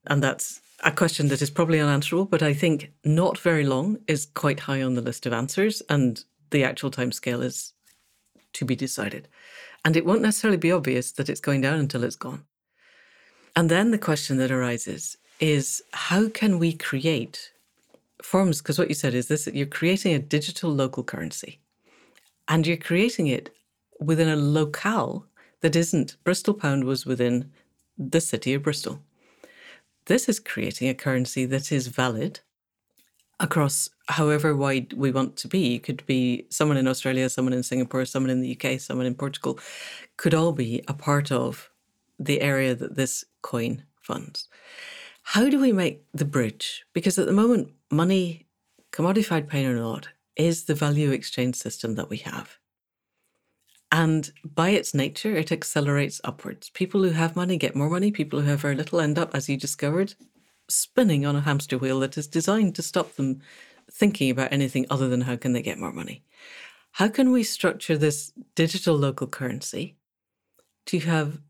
[0.07, 4.27] And that's a question that is probably unanswerable, but I think not very long is
[4.35, 5.83] quite high on the list of answers.
[5.91, 7.75] And the actual time scale is
[8.55, 9.29] to be decided.
[9.85, 12.45] And it won't necessarily be obvious that it's going down until it's gone.
[13.61, 17.53] And then the question that arises is how can we create
[18.23, 18.63] forms?
[18.63, 21.61] Because what you said is this you're creating a digital local currency
[22.49, 23.55] and you're creating it
[23.99, 25.27] within a locale
[25.61, 26.17] that isn't.
[26.25, 27.51] Bristol Pound was within
[27.99, 29.03] the city of Bristol.
[30.07, 32.41] This is creating a currency that is valid
[33.41, 35.75] across however wide we want to be.
[35.75, 39.15] It could be someone in Australia, someone in Singapore, someone in the UK, someone in
[39.15, 39.59] Portugal,
[40.17, 41.70] could all be a part of
[42.21, 44.49] the area that this coin funds.
[45.23, 46.85] How do we make the bridge?
[46.93, 48.47] Because at the moment, money,
[48.93, 52.59] commodified pain or not, is the value exchange system that we have.
[53.93, 56.71] And by its nature, it accelerates upwards.
[56.71, 58.13] People who have money get more money.
[58.13, 60.15] People who have very little end up, as you discovered,
[60.69, 63.41] spinning on a hamster wheel that is designed to stop them
[63.91, 66.23] thinking about anything other than how can they get more money.
[66.93, 69.97] How can we structure this digital local currency
[70.87, 71.41] to have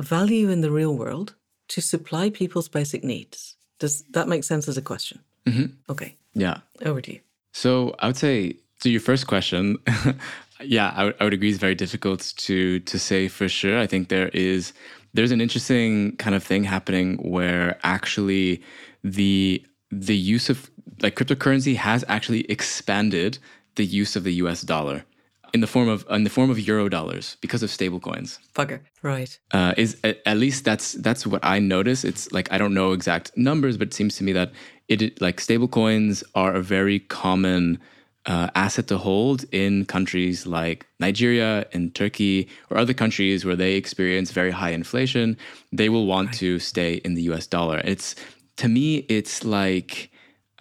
[0.00, 1.34] value in the real world
[1.68, 3.56] to supply people's basic needs?
[3.78, 5.20] Does that make sense as a question?
[5.46, 5.66] Mm-hmm.
[5.88, 6.16] Okay.
[6.34, 6.58] Yeah.
[6.84, 7.20] Over to you.
[7.52, 9.78] So I would say to your first question,
[10.60, 11.50] yeah, I, w- I would agree.
[11.50, 13.78] It's very difficult to to say for sure.
[13.78, 14.72] I think there is
[15.14, 18.62] there's an interesting kind of thing happening where actually
[19.02, 20.70] the the use of
[21.02, 23.38] like cryptocurrency has actually expanded
[23.76, 24.62] the use of the U.S.
[24.62, 25.04] dollar
[25.52, 28.38] in the form of in the form of euro dollars because of stablecoins.
[28.54, 29.38] Bugger, right?
[29.52, 32.04] Uh, is at, at least that's that's what I notice.
[32.04, 34.52] It's like I don't know exact numbers, but it seems to me that
[34.88, 37.78] it like stablecoins are a very common
[38.26, 43.74] uh, asset to hold in countries like Nigeria and Turkey or other countries where they
[43.74, 45.36] experience very high inflation,
[45.72, 46.36] they will want right.
[46.36, 47.80] to stay in the US dollar.
[47.84, 48.14] It's
[48.56, 50.10] to me, it's like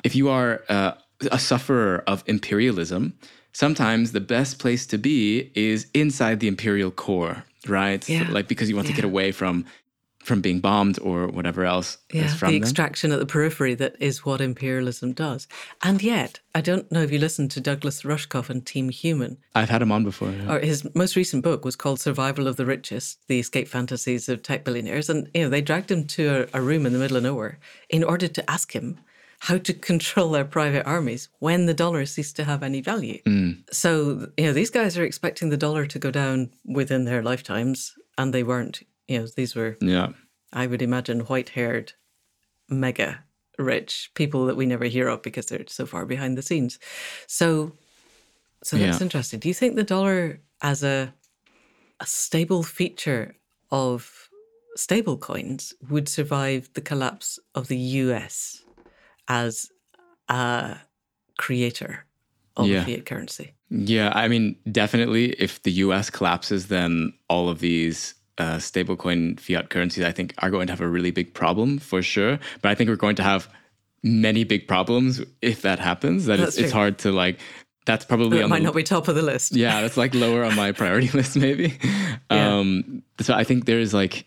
[0.03, 0.93] if you are uh,
[1.31, 3.13] a sufferer of imperialism,
[3.53, 8.07] sometimes the best place to be is inside the imperial core, right?
[8.07, 8.27] Yeah.
[8.27, 8.95] So, like because you want yeah.
[8.95, 9.65] to get away from
[10.23, 12.63] from being bombed or whatever else yeah, is from the them.
[12.63, 15.47] extraction at the periphery that is what imperialism does.
[15.81, 19.37] And yet, I don't know if you listened to Douglas Rushkoff and Team Human.
[19.55, 20.29] I've had him on before.
[20.29, 20.55] Yeah.
[20.55, 24.43] Or his most recent book was called Survival of the Richest: The Escape Fantasies of
[24.43, 27.17] Tech Billionaires, and you know they dragged him to a, a room in the middle
[27.17, 27.57] of nowhere
[27.89, 28.99] in order to ask him
[29.39, 33.21] how to control their private armies when the dollar ceased to have any value.
[33.25, 33.63] Mm.
[33.73, 37.95] So, you know, these guys are expecting the dollar to go down within their lifetimes,
[38.17, 40.09] and they weren't you know, these were, yeah,
[40.53, 41.93] I would imagine, white haired,
[42.69, 43.23] mega
[43.57, 46.79] rich people that we never hear of because they're so far behind the scenes.
[47.27, 47.73] So,
[48.63, 49.03] so that's Yeah.
[49.03, 49.39] interesting.
[49.39, 51.13] Do you think the dollar as a
[52.01, 53.35] a stable feature
[53.71, 54.29] of
[54.75, 58.63] stable coins would survive the collapse of the US
[59.29, 59.69] as
[60.27, 60.77] a
[61.37, 62.05] creator
[62.57, 62.83] of Yeah.
[62.83, 63.53] fiat currency?
[63.69, 66.09] Yeah, I mean, definitely, if the U.S.
[66.09, 70.81] collapses, then all of these uh, stablecoin fiat currencies, I think, are going to have
[70.81, 72.39] a really big problem for sure.
[72.61, 73.47] But I think we're going to have
[74.01, 76.25] many big problems if that happens.
[76.25, 77.39] That That's it's, it's hard to like.
[77.85, 79.55] That's probably That on might the, not be top of the list.
[79.55, 81.77] yeah, that's like lower on my priority list maybe.
[82.31, 82.57] Yeah.
[82.59, 84.25] Um, so I think there's like,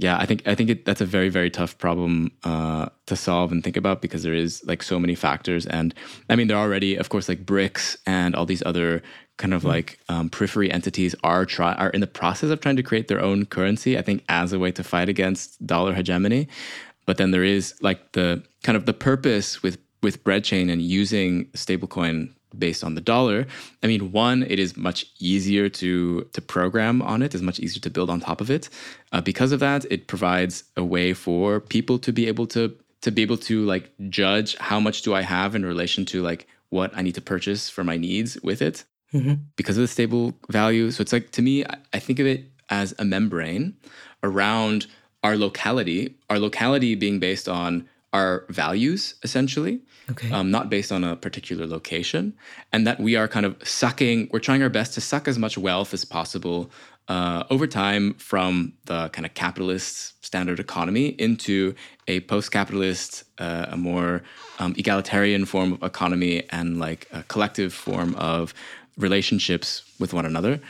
[0.00, 3.50] yeah, I think I think it, that's a very very tough problem uh, to solve
[3.50, 5.92] and think about because there is like so many factors, and
[6.30, 9.02] I mean there are already, of course, like BRICS and all these other
[9.38, 12.82] kind of like um, periphery entities are try are in the process of trying to
[12.82, 13.98] create their own currency.
[13.98, 16.46] I think as a way to fight against dollar hegemony,
[17.04, 21.46] but then there is like the kind of the purpose with with breadchain and using
[21.56, 23.46] stablecoin based on the dollar
[23.82, 27.80] i mean one it is much easier to to program on it it's much easier
[27.80, 28.68] to build on top of it
[29.12, 33.10] uh, because of that it provides a way for people to be able to to
[33.10, 36.90] be able to like judge how much do i have in relation to like what
[36.96, 38.84] i need to purchase for my needs with it
[39.14, 39.38] Mhm.
[39.56, 40.90] because of the stable value.
[40.90, 43.72] So it's like to me, I think of it as a membrane
[44.22, 44.86] around
[45.22, 50.30] our locality, our locality being based on our values essentially, Okay.
[50.32, 52.32] um, not based on a particular location,
[52.72, 55.58] and that we are kind of sucking, we're trying our best to suck as much
[55.58, 56.70] wealth as possible
[57.08, 61.74] uh, over time from the kind of capitalist standard economy into
[62.06, 64.22] a post-capitalist, uh, a more
[64.58, 68.52] um, egalitarian form of economy and like a collective form of
[68.98, 70.60] relationships with one another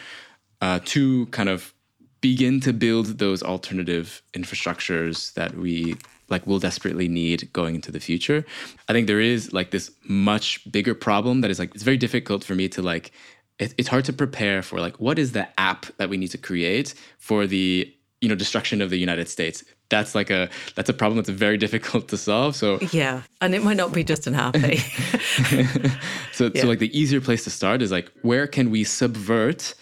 [0.61, 1.73] uh, to kind of
[2.21, 5.97] begin to build those alternative infrastructures that we
[6.29, 8.45] like will desperately need going into the future
[8.89, 12.45] i think there is like this much bigger problem that is like it's very difficult
[12.45, 13.13] for me to like
[13.59, 16.39] it, it's hard to prepare for like what is the app that we need to
[16.39, 20.93] create for the you know destruction of the united states that's like a that's a
[20.93, 24.35] problem that's very difficult to solve so yeah, and it might not be just an
[24.35, 24.55] app.
[24.57, 24.77] eh?
[26.33, 26.63] so, Yeah.
[26.63, 29.75] so like the easier place to start is like where can we subvert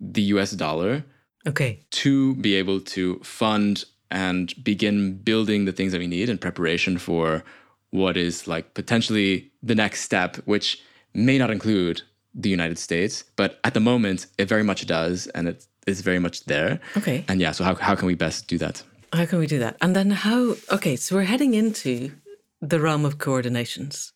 [0.00, 1.04] the us dollar
[1.46, 1.80] okay.
[1.90, 3.84] to be able to fund
[4.14, 7.44] and begin building the things that we need in preparation for
[7.90, 10.80] what is like potentially the next step, which
[11.12, 12.00] may not include
[12.34, 16.18] the United States, but at the moment it very much does, and it is very
[16.18, 16.80] much there.
[16.96, 17.24] Okay.
[17.28, 18.82] And yeah, so how, how can we best do that?
[19.12, 19.76] How can we do that?
[19.80, 20.54] And then how?
[20.72, 22.12] Okay, so we're heading into
[22.60, 24.12] the realm of coordinations.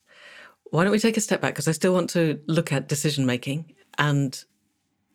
[0.70, 1.55] Why don't we take a step back?
[1.55, 4.44] Because I still want to look at decision making and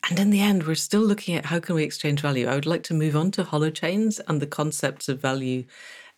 [0.09, 2.47] and in the end, we're still looking at how can we exchange value.
[2.47, 5.63] I would like to move on to holochains and the concepts of value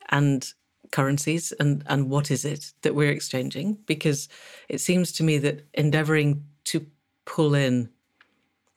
[0.10, 0.52] and
[0.92, 3.78] currencies and, and what is it that we're exchanging?
[3.86, 4.28] Because
[4.70, 6.86] it seems to me that endeavoring to
[7.26, 7.90] pull in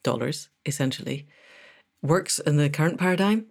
[0.03, 1.27] dollars, essentially,
[2.03, 3.47] works in the current paradigm.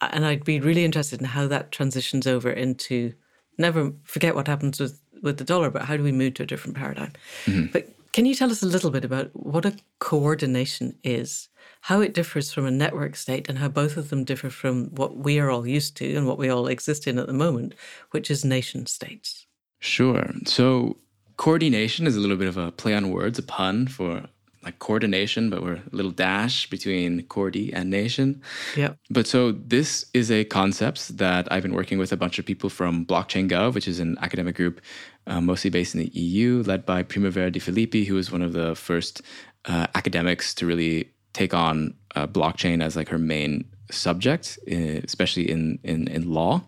[0.00, 3.12] And I'd be really interested in how that transitions over into
[3.58, 6.46] never forget what happens with, with the dollar, but how do we move to a
[6.46, 7.12] different paradigm?
[7.44, 7.72] Mm-hmm.
[7.72, 7.88] But
[8.18, 11.48] can you tell us a little bit about what a coordination is,
[11.82, 15.18] how it differs from a network state, and how both of them differ from what
[15.18, 17.76] we are all used to and what we all exist in at the moment,
[18.10, 19.46] which is nation states?
[19.78, 20.32] Sure.
[20.46, 20.96] So,
[21.36, 24.24] coordination is a little bit of a play on words, a pun for
[24.64, 28.42] like coordination, but we're a little dash between Cordy and nation.
[28.76, 28.94] Yeah.
[29.10, 32.68] But so this is a concept that I've been working with a bunch of people
[32.68, 34.80] from Blockchain Gov, which is an academic group
[35.26, 38.52] uh, mostly based in the EU, led by Primavera De Filippi, who was one of
[38.52, 39.22] the first
[39.66, 45.48] uh, academics to really take on uh, blockchain as like her main subject, eh, especially
[45.50, 46.62] in in, in law.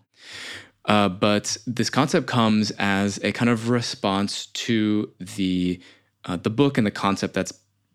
[0.85, 5.81] Uh, but this concept comes as a kind of response to the
[6.25, 7.53] uh, the book and the concept that's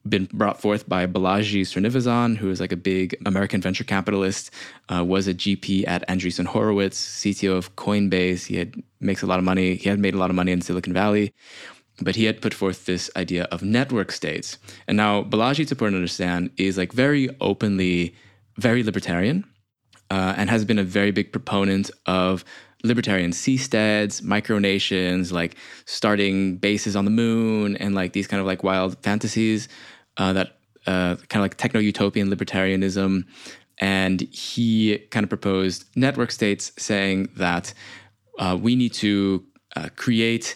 [0.07, 4.51] been brought forth by Balaji Srinivasan, who is like a big American venture capitalist,
[4.89, 8.45] uh, was a GP at Andreessen Horowitz, CTO of Coinbase.
[8.45, 9.75] He had makes a lot of money.
[9.75, 11.33] He had made a lot of money in Silicon Valley,
[12.01, 14.57] but he had put forth this idea of network states.
[14.87, 18.15] And now Balaji, it's important to understand, is like very openly
[18.57, 19.43] very libertarian,
[20.09, 22.45] uh, and has been a very big proponent of
[22.83, 28.63] libertarian seasteads, micronations, like starting bases on the moon, and like these kind of like
[28.63, 29.67] wild fantasies
[30.17, 30.57] uh, that
[30.87, 33.25] uh, kind of like techno utopian libertarianism.
[33.79, 37.73] And he kind of proposed network states, saying that
[38.39, 39.43] uh, we need to
[39.75, 40.55] uh, create.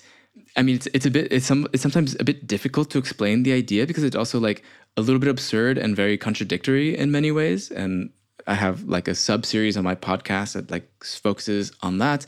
[0.55, 3.43] I mean, it's it's a bit it's some it's sometimes a bit difficult to explain
[3.43, 4.63] the idea because it's also like
[4.95, 7.71] a little bit absurd and very contradictory in many ways.
[7.71, 8.09] And
[8.47, 12.25] I have like a sub series on my podcast that like focuses on that.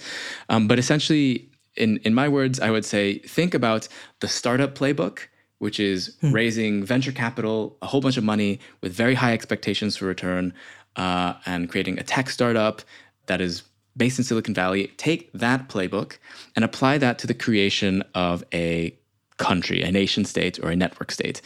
[0.50, 3.88] Um, but essentially, in in my words, I would say think about
[4.20, 5.28] the startup playbook
[5.62, 6.32] which is hmm.
[6.32, 10.52] raising venture capital, a whole bunch of money with very high expectations for return,
[10.96, 12.82] uh, and creating a tech startup
[13.28, 13.62] that is
[13.96, 14.88] based in Silicon Valley.
[14.98, 16.18] Take that playbook
[16.56, 18.98] and apply that to the creation of a
[19.38, 21.44] country, a nation state, or a network state.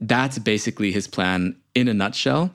[0.00, 2.52] That's basically his plan in a nutshell.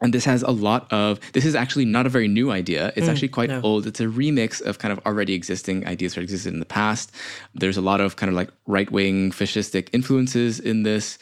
[0.00, 2.92] And this has a lot of, this is actually not a very new idea.
[2.96, 3.60] It's mm, actually quite no.
[3.62, 3.86] old.
[3.86, 7.12] It's a remix of kind of already existing ideas that existed in the past.
[7.54, 11.18] There's a lot of kind of like right wing fascistic influences in this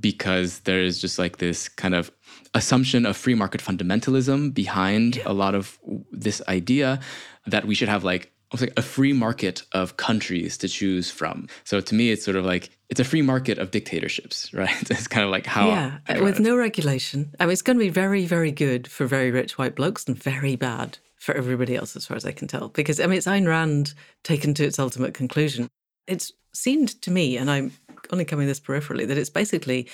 [0.00, 2.10] because there's just like this kind of
[2.54, 5.22] assumption of free market fundamentalism behind yeah.
[5.26, 5.78] a lot of
[6.10, 7.00] this idea
[7.46, 11.48] that we should have like like a free market of countries to choose from.
[11.64, 14.90] So to me, it's sort of like it's a free market of dictatorships, right?
[14.90, 17.34] It's kind of like how yeah, with no regulation.
[17.40, 20.16] I mean, it's going to be very, very good for very rich white blokes and
[20.16, 22.68] very bad for everybody else, as far as I can tell.
[22.68, 25.68] Because I mean, it's Ayn Rand taken to its ultimate conclusion.
[26.06, 27.72] It's seemed to me, and I'm
[28.12, 29.88] only coming this peripherally, that it's basically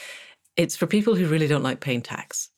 [0.56, 2.50] it's for people who really don't like paying tax.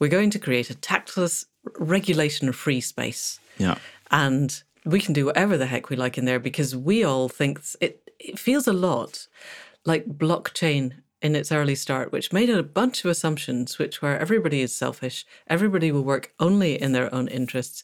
[0.00, 1.44] We're going to create a taxless,
[1.78, 3.38] regulation-free space.
[3.58, 3.78] Yeah,
[4.10, 7.60] and we can do whatever the heck we like in there because we all think
[7.80, 9.26] it, it feels a lot
[9.84, 14.60] like blockchain in its early start, which made a bunch of assumptions, which were everybody
[14.60, 17.82] is selfish, everybody will work only in their own interests,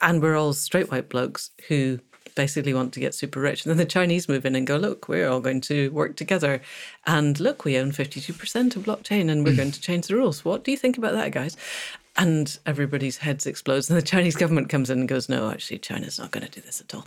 [0.00, 2.00] and we're all straight white blokes who
[2.34, 3.64] basically want to get super rich.
[3.64, 6.62] And then the Chinese move in and go, look, we're all going to work together.
[7.06, 9.58] And look, we own 52% of blockchain and we're mm.
[9.58, 10.44] going to change the rules.
[10.44, 11.56] What do you think about that, guys?
[12.20, 13.88] And everybody's heads explodes.
[13.88, 16.60] And the Chinese government comes in and goes, no, actually, China's not going to do
[16.60, 17.06] this at all.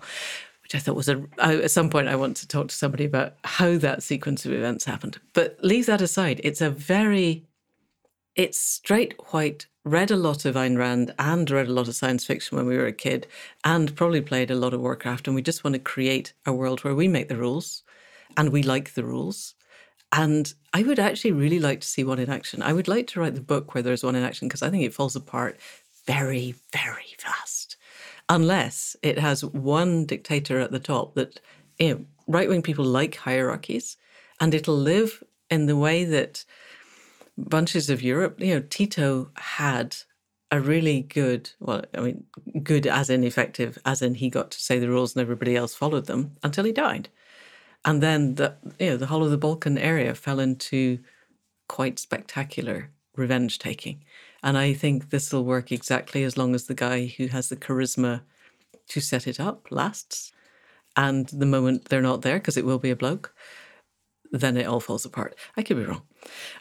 [0.64, 3.36] Which I thought was a, at some point, I want to talk to somebody about
[3.44, 5.20] how that sequence of events happened.
[5.34, 6.42] But leave that aside.
[6.44, 7.46] It's a very,
[8.36, 12.26] it's straight white read a lot of Ayn Rand and read a lot of science
[12.26, 13.28] fiction when we were a kid
[13.64, 15.28] and probably played a lot of Warcraft.
[15.28, 17.84] And we just want to create a world where we make the rules
[18.38, 19.56] and we like the rules.
[20.16, 22.62] And I would actually really like to see one in action.
[22.62, 24.84] I would like to write the book where there's one in action because I think
[24.84, 25.60] it falls apart
[26.06, 27.78] very, very fast.
[28.30, 31.40] Unless it has one dictator at the top that,
[31.80, 33.98] you know, right wing people like hierarchies
[34.40, 36.46] and it'll live in the way that
[37.36, 38.40] bunches of Europe.
[38.40, 39.96] You know, Tito had
[40.52, 42.24] a really good, well, I mean,
[42.62, 45.74] good as in effective, as in he got to say the rules and everybody else
[45.74, 47.10] followed them until he died.
[47.86, 51.00] And then the you know the whole of the Balkan area fell into
[51.68, 54.04] quite spectacular revenge taking.
[54.42, 57.56] And I think this will work exactly as long as the guy who has the
[57.56, 58.22] charisma
[58.90, 60.32] to set it up lasts.
[60.96, 63.34] And the moment they're not there, because it will be a bloke,
[64.32, 65.36] then it all falls apart.
[65.56, 66.04] I could be wrong.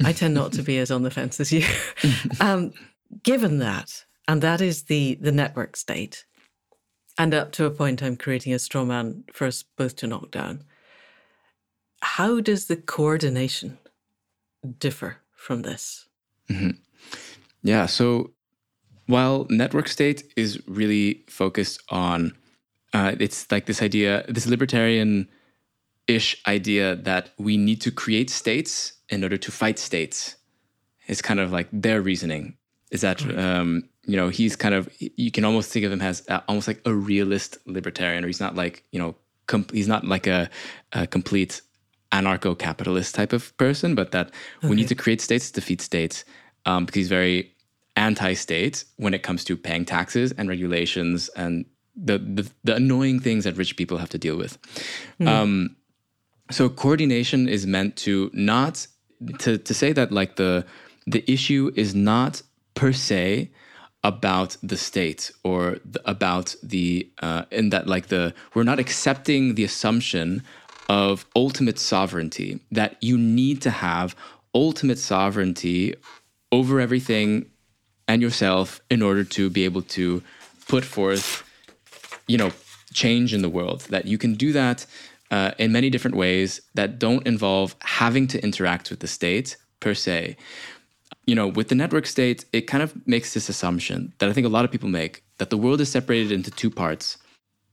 [0.05, 1.65] I tend not to be as on the fence as you.
[2.41, 2.73] um,
[3.23, 6.25] given that, and that is the the network state,
[7.19, 10.31] and up to a point, I'm creating a straw man for us both to knock
[10.31, 10.65] down.
[12.03, 13.79] How does the coordination
[14.79, 16.07] differ from this?
[16.51, 16.71] Mm-hmm.
[17.63, 17.87] Yeah.
[17.87, 18.33] So
[19.07, 22.33] while network state is really focused on,
[22.93, 25.29] uh, it's like this idea, this libertarian
[26.09, 30.37] ish idea that we need to create states in order to fight states.
[31.07, 32.57] It's kind of like their reasoning
[32.91, 36.23] is that, um, you know, he's kind of, you can almost think of him as
[36.29, 39.15] uh, almost like a realist libertarian, or he's not like, you know,
[39.47, 40.51] com- he's not like a,
[40.93, 41.63] a complete
[42.13, 44.69] anarcho capitalist type of person, but that okay.
[44.69, 46.25] we need to create states to defeat states
[46.67, 47.53] um, because he's very
[47.97, 53.45] anti-state when it comes to paying taxes and regulations and the, the, the annoying things
[53.45, 54.59] that rich people have to deal with.
[55.21, 55.29] Mm.
[55.29, 55.77] Um,
[56.51, 58.87] so coordination is meant to not
[59.39, 60.65] to to say that like the
[61.07, 62.43] the issue is not
[62.75, 63.51] per se
[64.05, 69.55] about the state or the, about the uh, in that like the we're not accepting
[69.55, 70.43] the assumption
[70.89, 74.15] of ultimate sovereignty that you need to have
[74.55, 75.95] ultimate sovereignty
[76.51, 77.47] over everything
[78.09, 80.23] and yourself in order to be able to
[80.69, 81.43] put forth,
[82.27, 82.51] you know,
[82.93, 83.81] change in the world.
[83.91, 84.87] That you can do that
[85.31, 89.95] uh, in many different ways that don't involve having to interact with the state per
[89.95, 90.37] se.
[91.27, 94.47] You know, with the network state, it kind of makes this assumption that I think
[94.47, 97.19] a lot of people make that the world is separated into two parts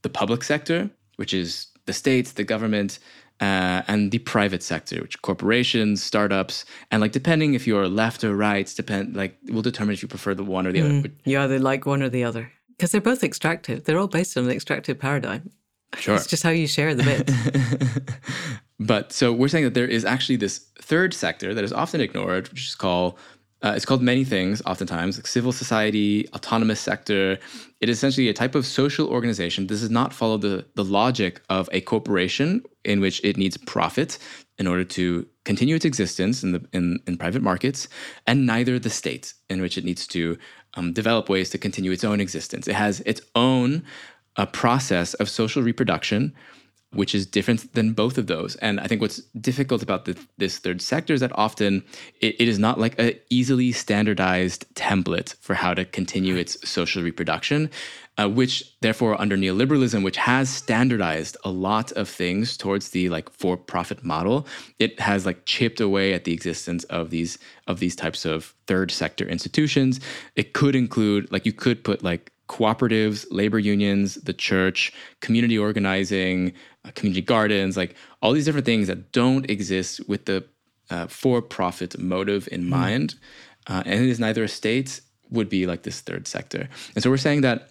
[0.01, 2.99] the public sector, which is the states, the government,
[3.41, 8.35] uh, and the private sector, which corporations, startups, and like depending if you're left or
[8.35, 11.11] right, depend like will determine if you prefer the one or the mm, other.
[11.25, 13.83] You either like one or the other because they're both extractive.
[13.83, 15.51] They're all based on an extractive paradigm.
[15.97, 18.19] Sure, it's just how you share the bit.
[18.79, 22.49] but so we're saying that there is actually this third sector that is often ignored,
[22.49, 23.17] which is called
[23.61, 27.37] uh, it's called many things, oftentimes, like civil society, autonomous sector.
[27.81, 29.67] It is essentially a type of social organization.
[29.67, 34.17] This does not follow the, the logic of a corporation in which it needs profit
[34.57, 37.87] in order to continue its existence in, the, in, in private markets,
[38.27, 40.37] and neither the state, in which it needs to
[40.73, 42.67] um, develop ways to continue its own existence.
[42.67, 43.83] It has its own
[44.35, 46.33] uh, process of social reproduction
[46.91, 48.55] which is different than both of those.
[48.57, 51.83] And I think what's difficult about the, this third sector is that often
[52.19, 57.03] it, it is not like a easily standardized template for how to continue its social
[57.03, 57.69] reproduction,
[58.17, 63.29] uh, which therefore under neoliberalism, which has standardized a lot of things towards the like
[63.29, 64.47] for-profit model,
[64.79, 67.37] it has like chipped away at the existence of these
[67.67, 69.99] of these types of third sector institutions.
[70.35, 76.51] It could include like you could put like cooperatives, labor unions, the church, community organizing,
[76.95, 80.43] community gardens, like all these different things that don't exist with the
[80.89, 82.69] uh, for profit motive in mm.
[82.69, 83.15] mind.
[83.67, 86.67] Uh, and it is neither a state, would be like this third sector.
[86.95, 87.69] And so we're saying that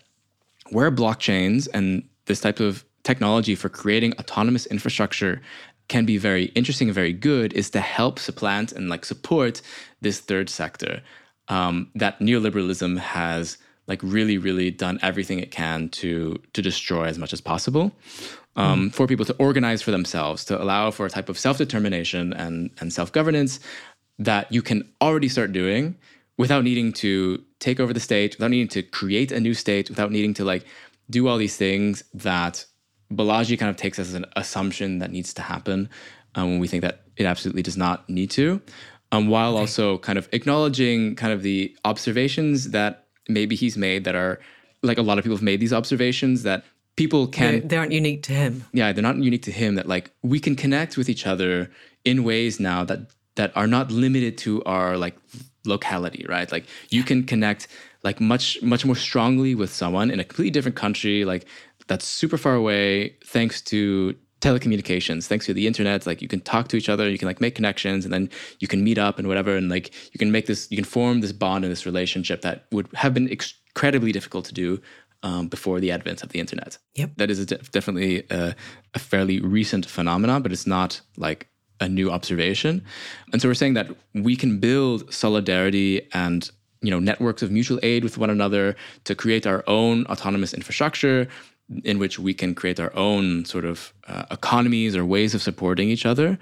[0.71, 5.41] where blockchains and this type of technology for creating autonomous infrastructure
[5.89, 9.63] can be very interesting and very good is to help supplant and like support
[10.03, 11.01] this third sector
[11.49, 13.57] um, that neoliberalism has
[13.87, 17.91] like really, really done everything it can to to destroy as much as possible.
[18.57, 18.95] Um, mm.
[18.95, 22.71] For people to organize for themselves, to allow for a type of self determination and
[22.81, 23.61] and self governance
[24.19, 25.97] that you can already start doing
[26.39, 30.11] without needing to take over the state, without needing to create a new state, without
[30.11, 30.65] needing to like
[31.11, 32.65] do all these things that
[33.13, 35.89] Balaji kind of takes as an assumption that needs to happen
[36.35, 38.61] um, when we think that it absolutely does not need to,
[39.13, 39.61] um, while okay.
[39.61, 44.39] also kind of acknowledging kind of the observations that maybe he's made that are
[44.83, 46.65] like a lot of people have made these observations that
[46.99, 48.65] people can they, they aren't unique to him.
[48.73, 51.71] Yeah they're not unique to him that like we can connect with each other
[52.05, 53.01] in ways now that
[53.37, 55.17] that are not limited to our like
[55.65, 56.51] locality right?
[56.51, 57.69] Like you can connect
[58.03, 61.47] like much much more strongly with someone in a completely different country like
[61.87, 66.05] that's super far away thanks to telecommunications thanks to the internet.
[66.05, 68.29] Like you can talk to each other you can like make connections and then
[68.59, 71.21] you can meet up and whatever and like you can make this you can form
[71.21, 74.81] this bond and this relationship that would have been incredibly difficult to do
[75.23, 76.79] um, before the advent of the internet.
[76.95, 77.12] Yep.
[77.16, 78.55] That is a de- definitely a,
[78.95, 81.49] a fairly recent phenomenon but it's not like
[81.81, 82.85] a new observation.
[83.33, 86.51] And so we're saying that we can build solidarity and
[86.81, 91.29] you know networks of mutual aid with one another to create our own autonomous infrastructure
[91.85, 95.91] in which we can create our own sort of uh, economies or ways of supporting
[95.91, 96.39] each other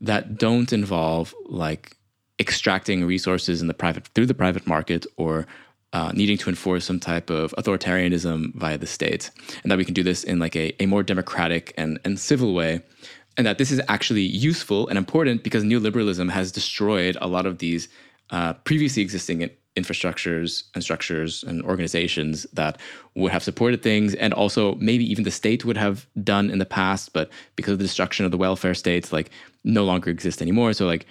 [0.00, 1.96] that don't involve like
[2.38, 5.46] extracting resources in the private through the private market or
[5.92, 9.30] uh, needing to enforce some type of authoritarianism via the state,
[9.62, 12.54] and that we can do this in like a, a more democratic and, and civil
[12.54, 12.82] way,
[13.36, 17.58] and that this is actually useful and important because neoliberalism has destroyed a lot of
[17.58, 17.88] these
[18.30, 22.78] uh, previously existing infrastructures and structures and organizations that
[23.14, 26.66] would have supported things and also maybe even the state would have done in the
[26.66, 29.30] past but because of the destruction of the welfare states like
[29.62, 30.72] no longer exist anymore.
[30.72, 31.06] So like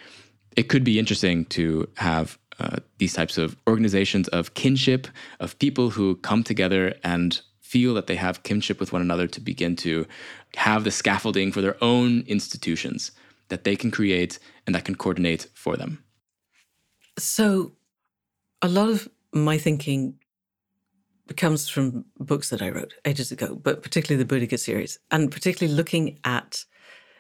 [0.58, 5.08] it could be interesting to have uh, these types of organizations of kinship
[5.40, 9.40] of people who come together and feel that they have kinship with one another to
[9.40, 10.06] begin to
[10.56, 13.12] have the scaffolding for their own institutions
[13.50, 16.04] that they can create and that can coordinate for them.
[17.18, 17.74] So
[18.62, 20.16] a lot of my thinking
[21.38, 25.76] comes from books that I wrote ages ago, but particularly the Boudica series, and particularly
[25.76, 26.66] looking at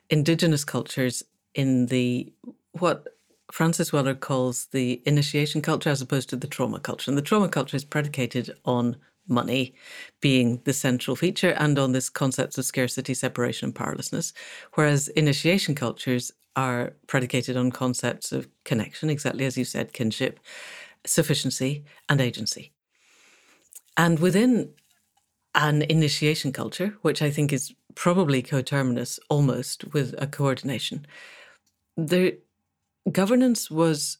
[0.10, 1.24] indigenous cultures
[1.54, 2.34] in the
[2.72, 3.08] what
[3.52, 7.10] Francis Weller calls the initiation culture as opposed to the trauma culture.
[7.10, 8.98] And the trauma culture is predicated on
[9.28, 9.74] money
[10.22, 14.34] being the central feature and on this concepts of scarcity, separation, and powerlessness.
[14.74, 20.40] Whereas initiation cultures are predicated on concepts of connection, exactly as you said, kinship,
[21.06, 22.72] sufficiency, and agency.
[23.98, 24.74] And within
[25.56, 31.06] an initiation culture, which I think is probably coterminous almost with a coordination,
[31.98, 32.38] the
[33.12, 34.18] governance was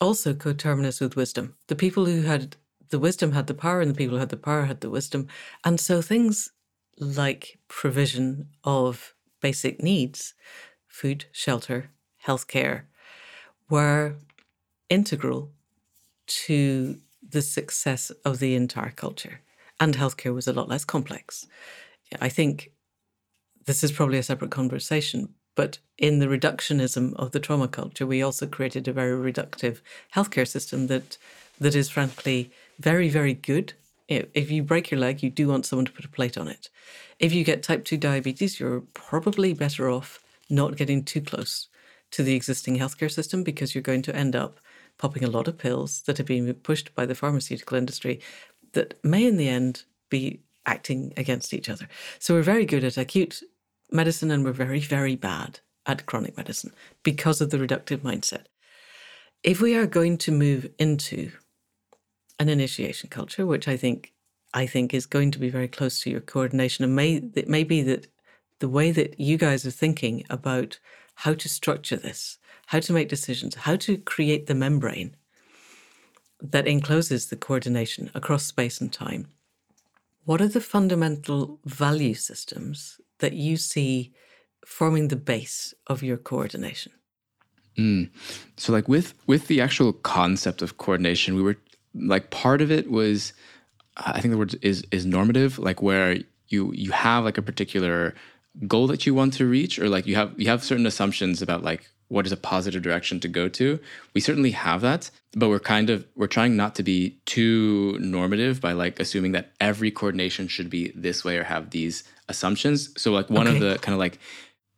[0.00, 1.56] also coterminous with wisdom.
[1.68, 2.56] The people who had
[2.90, 5.28] the wisdom had the power, and the people who had the power had the wisdom.
[5.64, 6.52] And so things
[6.98, 10.34] like provision of basic needs,
[10.86, 11.90] food, shelter,
[12.26, 12.82] healthcare,
[13.68, 14.16] were
[14.88, 15.50] integral
[16.26, 19.40] to the success of the entire culture.
[19.80, 21.46] And healthcare was a lot less complex.
[22.20, 22.70] I think
[23.66, 28.22] this is probably a separate conversation, but in the reductionism of the trauma culture, we
[28.22, 29.80] also created a very reductive
[30.14, 31.16] healthcare system that
[31.60, 32.50] that is frankly
[32.80, 33.74] very, very good.
[34.08, 36.68] If you break your leg, you do want someone to put a plate on it.
[37.20, 41.68] If you get type 2 diabetes, you're probably better off not getting too close
[42.10, 44.58] to the existing healthcare system because you're going to end up
[44.98, 48.20] popping a lot of pills that are being pushed by the pharmaceutical industry
[48.72, 51.88] that may in the end be acting against each other.
[52.18, 53.42] So we're very good at acute
[53.94, 56.72] medicine and we're very, very bad at chronic medicine
[57.02, 58.44] because of the reductive mindset.
[59.42, 61.32] If we are going to move into
[62.38, 64.12] an initiation culture, which I think
[64.52, 67.64] I think is going to be very close to your coordination, and may it may
[67.64, 68.06] be that
[68.60, 70.78] the way that you guys are thinking about
[71.16, 75.16] how to structure this how to make decisions, how to create the membrane
[76.40, 79.28] that encloses the coordination across space and time.
[80.24, 84.12] What are the fundamental value systems that you see
[84.66, 86.92] forming the base of your coordination?
[87.78, 88.10] Mm.
[88.56, 91.56] So, like with with the actual concept of coordination, we were
[91.94, 93.32] like part of it was,
[93.96, 98.14] I think the word is is normative, like where you you have like a particular
[98.68, 101.64] goal that you want to reach, or like you have you have certain assumptions about
[101.64, 103.80] like what is a positive direction to go to
[104.12, 108.60] we certainly have that but we're kind of we're trying not to be too normative
[108.60, 113.12] by like assuming that every coordination should be this way or have these assumptions so
[113.12, 113.56] like one okay.
[113.56, 114.18] of the kind of like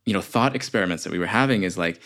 [0.05, 2.01] you know thought experiments that we were having is like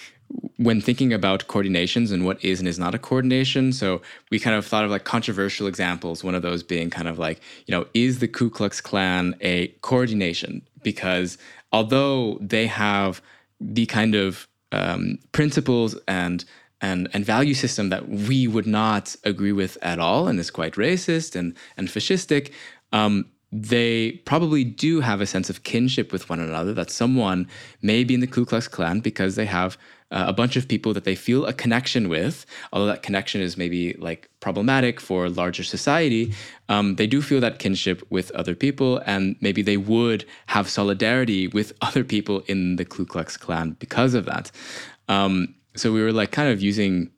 [0.57, 4.55] when thinking about coordinations and what is and is not a coordination so we kind
[4.55, 7.85] of thought of like controversial examples one of those being kind of like you know
[7.93, 11.37] is the ku klux klan a coordination because
[11.71, 13.21] although they have
[13.59, 16.45] the kind of um, principles and
[16.81, 20.73] and and value system that we would not agree with at all, and is quite
[20.73, 22.51] racist and and fascistic.
[22.91, 26.73] Um, they probably do have a sense of kinship with one another.
[26.73, 27.47] That someone
[27.81, 29.77] may be in the Ku Klux Klan because they have
[30.11, 33.57] uh, a bunch of people that they feel a connection with, although that connection is
[33.57, 36.33] maybe like problematic for larger society,
[36.69, 41.47] um, they do feel that kinship with other people, and maybe they would have solidarity
[41.47, 44.51] with other people in the Ku Klux Klan because of that.
[45.07, 47.11] Um, so we were like kind of using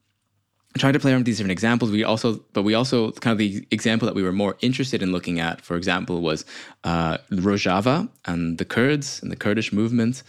[0.78, 3.38] trying to play around with these different examples we also but we also kind of
[3.38, 6.46] the example that we were more interested in looking at for example was
[6.84, 10.24] uh, rojava and the kurds and the kurdish movement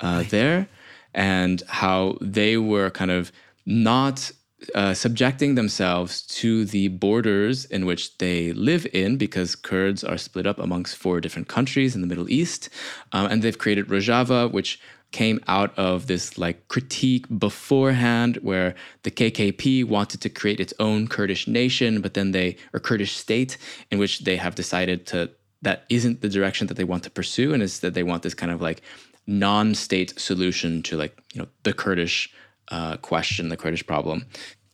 [0.00, 0.30] uh, right.
[0.30, 0.68] there
[1.14, 3.32] and how they were kind of
[3.66, 4.32] not
[4.74, 10.46] uh, subjecting themselves to the borders in which they live in because Kurds are split
[10.46, 12.68] up amongst four different countries in the Middle East.
[13.12, 14.78] Um, and they've created Rojava, which
[15.12, 21.08] came out of this like critique beforehand where the KKP wanted to create its own
[21.08, 23.58] Kurdish nation, but then they, or Kurdish state,
[23.90, 25.30] in which they have decided to,
[25.62, 27.52] that isn't the direction that they want to pursue.
[27.52, 28.82] And is that they want this kind of like
[29.26, 32.32] non state solution to like, you know, the Kurdish
[32.68, 34.26] uh, question, the Kurdish problem.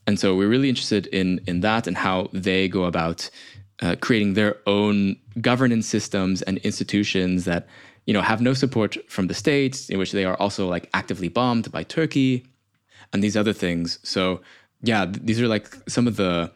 [0.07, 3.28] And so we're really interested in, in that and how they go about
[3.82, 7.66] uh, creating their own governance systems and institutions that
[8.07, 11.28] you know have no support from the states in which they are also like actively
[11.28, 12.46] bombed by turkey
[13.12, 13.98] and these other things.
[14.02, 14.40] So
[14.82, 16.50] yeah th- these are like some of the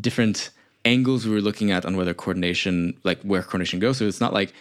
[0.00, 0.50] different
[0.84, 3.98] angles we were looking at on whether coordination like where coordination goes.
[3.98, 4.52] So it's not like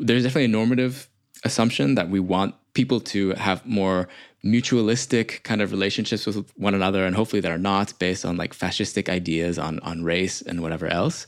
[0.00, 1.08] there's definitely a normative
[1.44, 4.08] assumption that we want people to have more
[4.44, 8.54] mutualistic kind of relationships with one another and hopefully that are not based on like
[8.54, 11.26] fascistic ideas on on race and whatever else.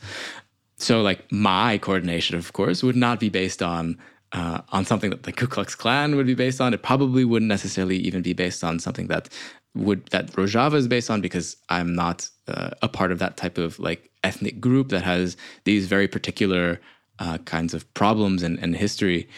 [0.78, 3.97] So like my coordination of course would not be based on
[4.33, 6.74] uh, on something that the Ku Klux Klan would be based on.
[6.74, 9.29] It probably wouldn't necessarily even be based on something that
[9.74, 13.59] would that Rojava is based on because I'm not uh, a part of that type
[13.59, 16.81] of like ethnic group that has these very particular
[17.18, 19.29] uh, kinds of problems and, and history.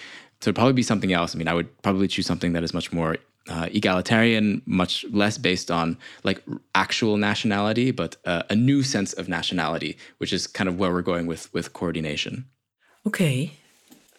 [0.40, 1.34] So it'd probably be something else.
[1.34, 3.16] I mean, I would probably choose something that is much more
[3.48, 6.42] uh, egalitarian, much less based on like
[6.74, 11.02] actual nationality, but uh, a new sense of nationality, which is kind of where we're
[11.02, 12.44] going with with coordination.
[13.06, 13.52] Okay,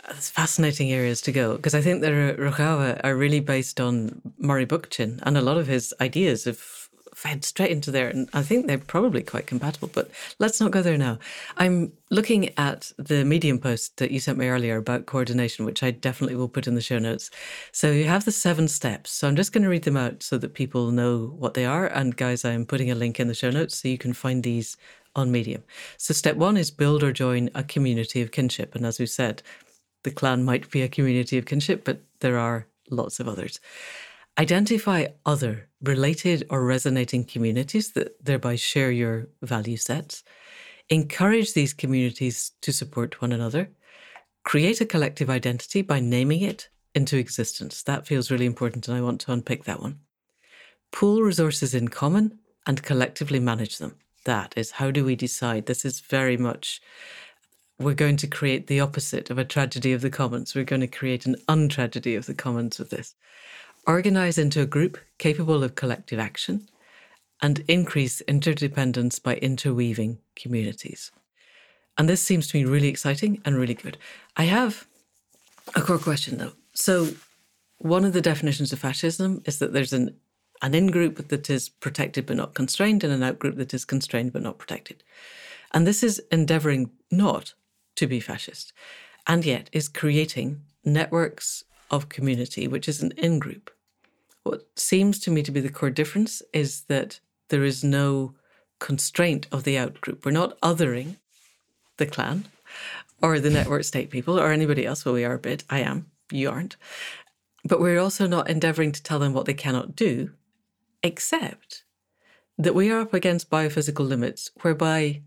[0.07, 4.65] that's fascinating areas to go because I think the Rojava are really based on Murray
[4.65, 6.79] Bookchin, and a lot of his ideas have
[7.19, 8.07] fed straight into there.
[8.07, 11.19] And I think they're probably quite compatible, but let's not go there now.
[11.57, 15.91] I'm looking at the Medium post that you sent me earlier about coordination, which I
[15.91, 17.29] definitely will put in the show notes.
[17.73, 19.11] So you have the seven steps.
[19.11, 21.87] So I'm just going to read them out so that people know what they are.
[21.87, 24.77] And guys, I'm putting a link in the show notes so you can find these
[25.13, 25.63] on Medium.
[25.97, 28.75] So step one is build or join a community of kinship.
[28.75, 29.43] And as we said,
[30.03, 33.59] the clan might be a community of kinship, but there are lots of others.
[34.37, 40.23] Identify other related or resonating communities that thereby share your value sets.
[40.89, 43.69] Encourage these communities to support one another.
[44.43, 47.83] Create a collective identity by naming it into existence.
[47.83, 49.99] That feels really important, and I want to unpick that one.
[50.91, 53.95] Pool resources in common and collectively manage them.
[54.25, 55.65] That is how do we decide?
[55.65, 56.81] This is very much
[57.79, 60.53] we're going to create the opposite of a tragedy of the commons.
[60.53, 63.15] We're going to create an untragedy of the commons with this.
[63.87, 66.67] Organize into a group capable of collective action
[67.41, 71.11] and increase interdependence by interweaving communities.
[71.97, 73.97] And this seems to me really exciting and really good.
[74.35, 74.85] I have
[75.75, 76.53] a core question though.
[76.73, 77.09] So,
[77.77, 80.15] one of the definitions of fascism is that there's an
[80.61, 83.85] an in group that is protected but not constrained, and an out group that is
[83.85, 85.03] constrained but not protected.
[85.71, 87.53] And this is endeavoring not
[87.99, 88.73] to be fascist,
[89.27, 93.69] and yet is creating networks of community, which is an in group.
[94.43, 97.19] What seems to me to be the core difference is that
[97.49, 98.35] there is no
[98.79, 100.25] constraint of the out group.
[100.25, 101.17] We're not othering
[101.97, 102.45] the clan
[103.21, 105.03] or the network state people or anybody else.
[105.03, 105.65] Well, we are a bit.
[105.69, 106.05] I am.
[106.31, 106.77] You aren't.
[107.65, 110.31] But we're also not endeavoring to tell them what they cannot do,
[111.03, 111.83] except
[112.57, 115.23] that we are up against biophysical limits whereby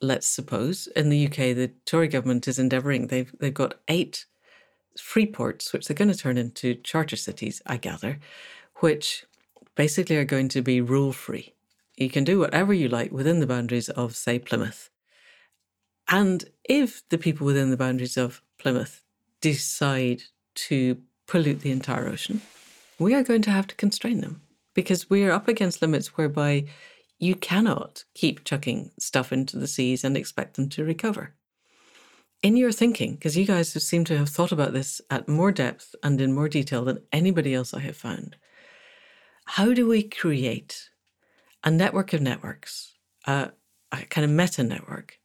[0.00, 3.08] let's suppose, in the UK, the Tory government is endeavouring.
[3.08, 4.26] They've they've got eight
[4.98, 8.18] free ports, which they're going to turn into charter cities, I gather,
[8.76, 9.24] which
[9.74, 11.54] basically are going to be rule free.
[11.96, 14.90] You can do whatever you like within the boundaries of, say, Plymouth.
[16.08, 19.02] And if the people within the boundaries of Plymouth
[19.40, 20.22] decide
[20.54, 22.42] to pollute the entire ocean,
[22.98, 24.42] we are going to have to constrain them
[24.74, 26.66] because we are up against limits whereby
[27.18, 31.34] you cannot keep chucking stuff into the seas and expect them to recover.
[32.42, 35.94] In your thinking, because you guys seem to have thought about this at more depth
[36.02, 38.36] and in more detail than anybody else I have found,
[39.46, 40.90] how do we create
[41.62, 42.92] a network of networks,
[43.26, 43.52] a,
[43.92, 45.18] a kind of meta network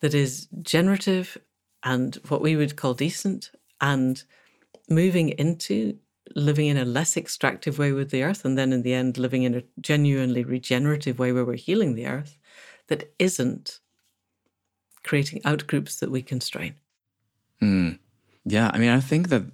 [0.00, 1.36] that is generative
[1.82, 3.50] and what we would call decent
[3.80, 4.24] and
[4.88, 5.98] moving into
[6.34, 9.44] living in a less extractive way with the earth, and then in the end, living
[9.44, 12.38] in a genuinely regenerative way where we're healing the earth
[12.88, 13.80] that isn't
[15.02, 16.74] creating outgroups that we constrain.
[17.62, 17.98] Mm.
[18.44, 19.44] Yeah, I mean, I think that,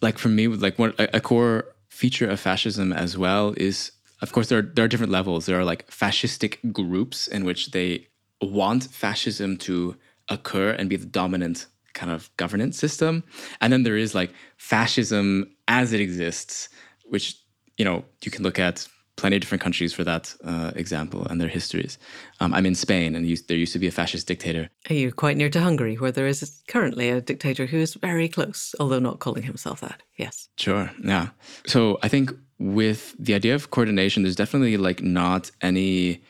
[0.00, 4.48] like for me, like one a core feature of fascism as well is, of course,
[4.48, 5.46] there are, there are different levels.
[5.46, 8.08] There are like fascistic groups in which they
[8.40, 9.96] want fascism to
[10.28, 13.24] occur and be the dominant kind of governance system.
[13.60, 16.68] And then there is like fascism as it exists,
[17.04, 17.36] which,
[17.76, 18.86] you know, you can look at
[19.16, 21.98] plenty of different countries for that uh, example and their histories.
[22.40, 24.70] Um, I'm in Spain, and there used to be a fascist dictator.
[24.88, 28.28] Are You're quite near to Hungary, where there is currently a dictator who is very
[28.28, 30.02] close, although not calling himself that.
[30.16, 30.48] Yes.
[30.56, 30.90] Sure.
[31.04, 31.28] Yeah.
[31.66, 36.22] So I think with the idea of coordination, there's definitely like not any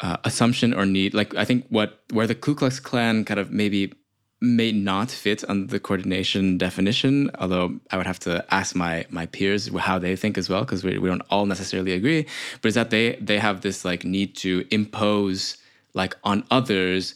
[0.00, 1.14] uh, assumption or need.
[1.14, 3.94] Like I think what where the Ku Klux Klan kind of maybe
[4.40, 9.26] may not fit under the coordination definition, although I would have to ask my my
[9.26, 12.26] peers how they think as well, because we, we don't all necessarily agree.
[12.60, 15.56] But is that they they have this like need to impose
[15.94, 17.14] like on others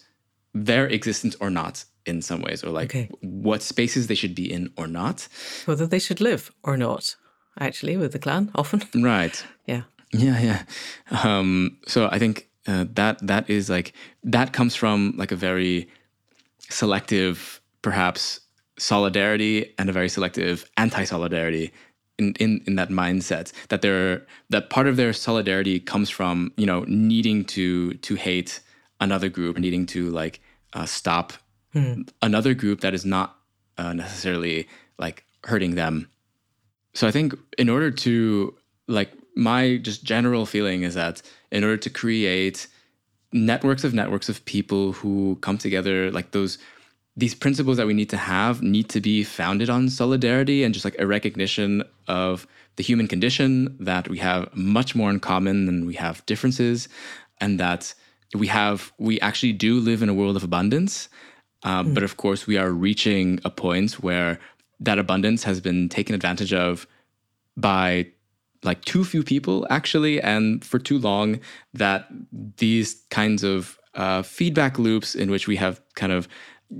[0.54, 3.08] their existence or not in some ways, or like okay.
[3.20, 5.28] what spaces they should be in or not,
[5.66, 7.16] whether they should live or not.
[7.60, 8.82] Actually, with the clan often.
[8.94, 9.44] Right.
[9.66, 9.82] yeah.
[10.14, 10.62] Yeah, yeah.
[11.22, 13.92] Um, so I think uh, that that is like
[14.24, 15.88] that comes from like a very
[16.72, 18.40] selective, perhaps
[18.78, 21.72] solidarity and a very selective anti-solidarity
[22.18, 26.66] in, in, in that mindset that they're that part of their solidarity comes from you
[26.66, 28.60] know needing to to hate
[29.00, 30.40] another group needing to like
[30.72, 31.32] uh, stop
[31.72, 32.02] hmm.
[32.22, 33.36] another group that is not
[33.78, 34.68] uh, necessarily
[34.98, 36.08] like hurting them
[36.94, 38.54] so i think in order to
[38.88, 42.66] like my just general feeling is that in order to create
[43.32, 46.58] networks of networks of people who come together like those
[47.16, 50.84] these principles that we need to have need to be founded on solidarity and just
[50.84, 55.84] like a recognition of the human condition that we have much more in common than
[55.84, 56.88] we have differences
[57.40, 57.94] and that
[58.34, 61.08] we have we actually do live in a world of abundance
[61.64, 61.94] uh, mm.
[61.94, 64.38] but of course we are reaching a point where
[64.80, 66.86] that abundance has been taken advantage of
[67.56, 68.06] by
[68.62, 71.40] like too few people actually and for too long
[71.74, 72.06] that
[72.58, 76.28] these kinds of uh, feedback loops in which we have kind of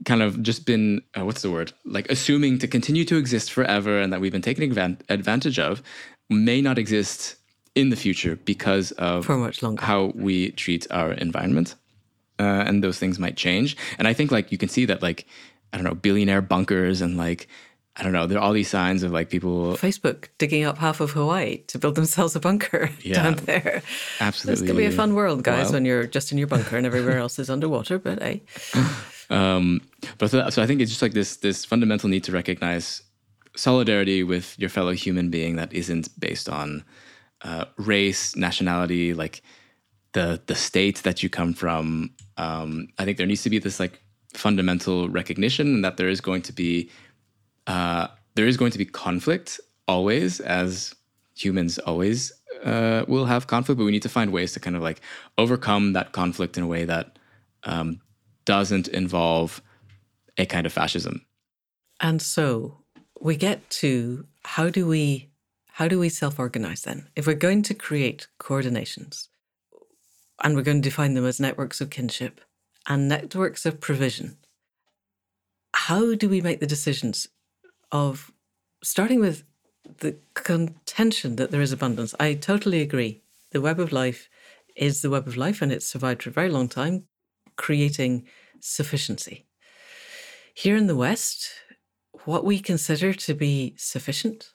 [0.07, 1.73] kind of just been uh, what's the word?
[1.85, 4.65] Like assuming to continue to exist forever and that we've been taking
[5.09, 5.83] advantage of
[6.31, 7.37] may not exist
[7.75, 9.83] in the future because of for much longer.
[9.85, 11.75] how we treat our environment
[12.39, 13.77] uh, and those things might change.
[13.99, 15.27] And i think like you can see that like
[15.73, 17.49] i don't know billionaire bunkers and like
[17.97, 18.27] I don't know.
[18.27, 19.75] There are all these signs of like people.
[19.75, 23.83] Facebook digging up half of Hawaii to build themselves a bunker yeah, down there.
[24.19, 24.53] Absolutely.
[24.53, 26.77] It's going to be a fun world, guys, well, when you're just in your bunker
[26.77, 27.99] and everywhere else is underwater.
[27.99, 28.43] But hey.
[29.31, 29.81] Um,
[30.19, 33.03] but so, so I think it's just like this this fundamental need to recognize
[33.57, 36.85] solidarity with your fellow human being that isn't based on
[37.41, 39.43] uh, race, nationality, like
[40.13, 42.11] the the state that you come from.
[42.37, 44.03] Um, I think there needs to be this like
[44.35, 46.91] fundamental recognition that there is going to be
[47.67, 50.95] uh, there is going to be conflict always, as
[51.35, 52.33] humans always
[52.65, 55.01] uh, will have conflict, but we need to find ways to kind of like
[55.39, 57.19] overcome that conflict in a way that
[57.65, 58.01] um,
[58.45, 59.63] doesn't involve
[60.39, 61.25] a kind of fascism.
[62.01, 62.79] And so
[63.21, 65.31] we get to how do we
[65.67, 67.09] how do we self-organize then?
[67.17, 69.29] If we're going to create coordinations
[70.43, 72.43] and we're going to define them as networks of kinship
[72.87, 74.37] and networks of provision,
[75.75, 77.29] how do we make the decisions
[77.93, 78.33] of
[78.83, 79.45] starting with
[79.99, 82.15] the contention that there is abundance?
[82.19, 83.23] I totally agree.
[83.53, 84.29] The web of life
[84.75, 87.05] is the web of life and it's survived for a very long time
[87.57, 88.27] creating
[88.61, 89.47] sufficiency.
[90.55, 91.51] Here in the West,
[92.25, 94.53] what we consider to be sufficient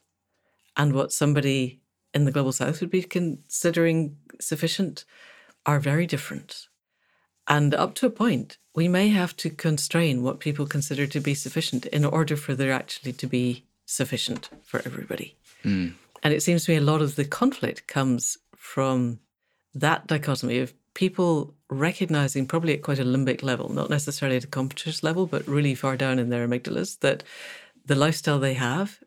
[0.76, 1.82] and what somebody
[2.14, 5.06] in the global south would be considering sufficient
[5.66, 6.68] are very different.
[7.48, 11.34] And up to a point, we may have to constrain what people consider to be
[11.34, 15.36] sufficient in order for there actually to be sufficient for everybody.
[15.64, 15.94] Mm.
[16.24, 19.20] And it seems to me a lot of the conflict comes from
[19.74, 24.48] that dichotomy of people recognizing, probably at quite a limbic level, not necessarily at a
[24.48, 27.24] conscious level, but really far down in their amygdalas, that
[27.86, 29.00] the lifestyle they have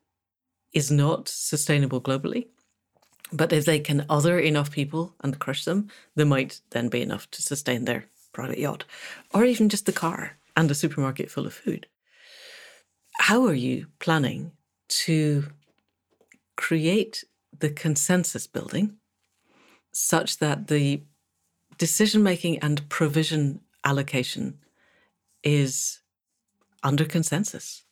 [0.72, 2.46] is not sustainable globally.
[3.32, 7.30] But if they can other enough people and crush them, there might then be enough
[7.32, 8.06] to sustain their
[8.40, 8.84] private yacht
[9.34, 10.18] or even just the car
[10.56, 11.86] and a supermarket full of food.
[13.18, 14.52] How are you planning
[15.06, 15.44] to
[16.56, 17.24] create
[17.58, 18.96] the consensus building
[19.92, 21.02] such that the
[21.78, 24.58] decision making and provision allocation
[25.42, 26.00] is
[26.82, 27.82] under consensus.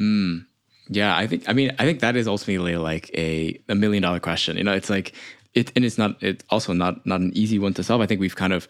[0.00, 0.46] Mm.
[0.88, 1.44] Yeah, I think.
[1.48, 4.56] I mean, I think that is ultimately like a a million dollar question.
[4.56, 5.14] You know, it's like
[5.54, 6.22] it, and it's not.
[6.22, 8.00] It's also not not an easy one to solve.
[8.00, 8.68] I think we've kind of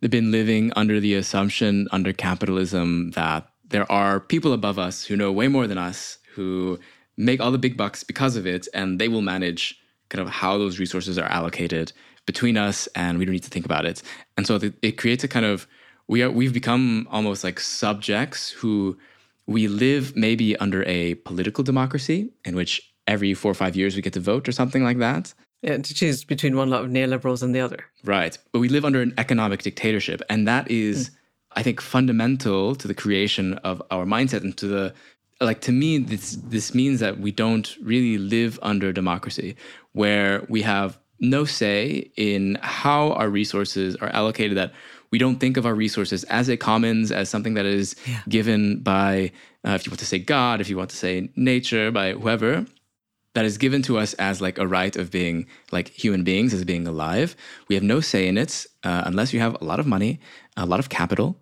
[0.00, 5.32] been living under the assumption under capitalism that there are people above us who know
[5.32, 6.78] way more than us who
[7.16, 9.78] make all the big bucks because of it, and they will manage
[10.08, 11.92] kind of how those resources are allocated
[12.26, 14.02] between us and we don't need to think about it.
[14.36, 15.66] And so it creates a kind of
[16.06, 18.98] we are we've become almost like subjects who
[19.46, 24.02] we live maybe under a political democracy in which every four or five years we
[24.02, 25.34] get to vote or something like that.
[25.64, 27.86] Yeah, to choose between one lot of neoliberals and the other.
[28.04, 28.36] Right.
[28.52, 30.20] But we live under an economic dictatorship.
[30.28, 31.14] And that is, mm.
[31.52, 34.94] I think, fundamental to the creation of our mindset and to the
[35.40, 39.56] like to me this this means that we don't really live under democracy
[39.92, 44.72] where we have no say in how our resources are allocated that
[45.10, 48.20] we don't think of our resources as a commons as something that is yeah.
[48.28, 49.30] given by
[49.66, 52.64] uh, if you want to say god if you want to say nature by whoever
[53.34, 56.64] that is given to us as like a right of being like human beings as
[56.64, 57.36] being alive.
[57.68, 60.20] We have no say in it uh, unless you have a lot of money
[60.56, 61.36] a lot of capital.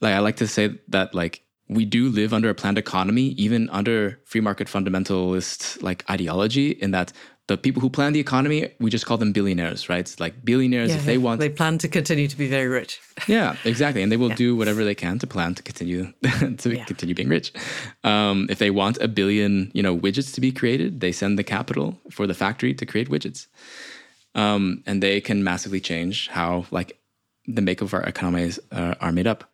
[0.00, 3.68] Like i like to say that like we do live under a planned economy, even
[3.70, 7.12] under free market fundamentalist like ideology, in that
[7.48, 10.00] the people who plan the economy, we just call them billionaires, right?
[10.00, 13.00] It's like billionaires, yeah, if they want, they plan to continue to be very rich.
[13.26, 14.36] yeah, exactly, and they will yeah.
[14.36, 17.52] do whatever they can to plan to continue to continue being rich.
[18.04, 21.42] Um, if they want a billion, you know, widgets to be created, they send the
[21.42, 23.46] capital for the factory to create widgets,
[24.34, 26.98] um, and they can massively change how like
[27.46, 29.50] the make of our economies uh, are made up.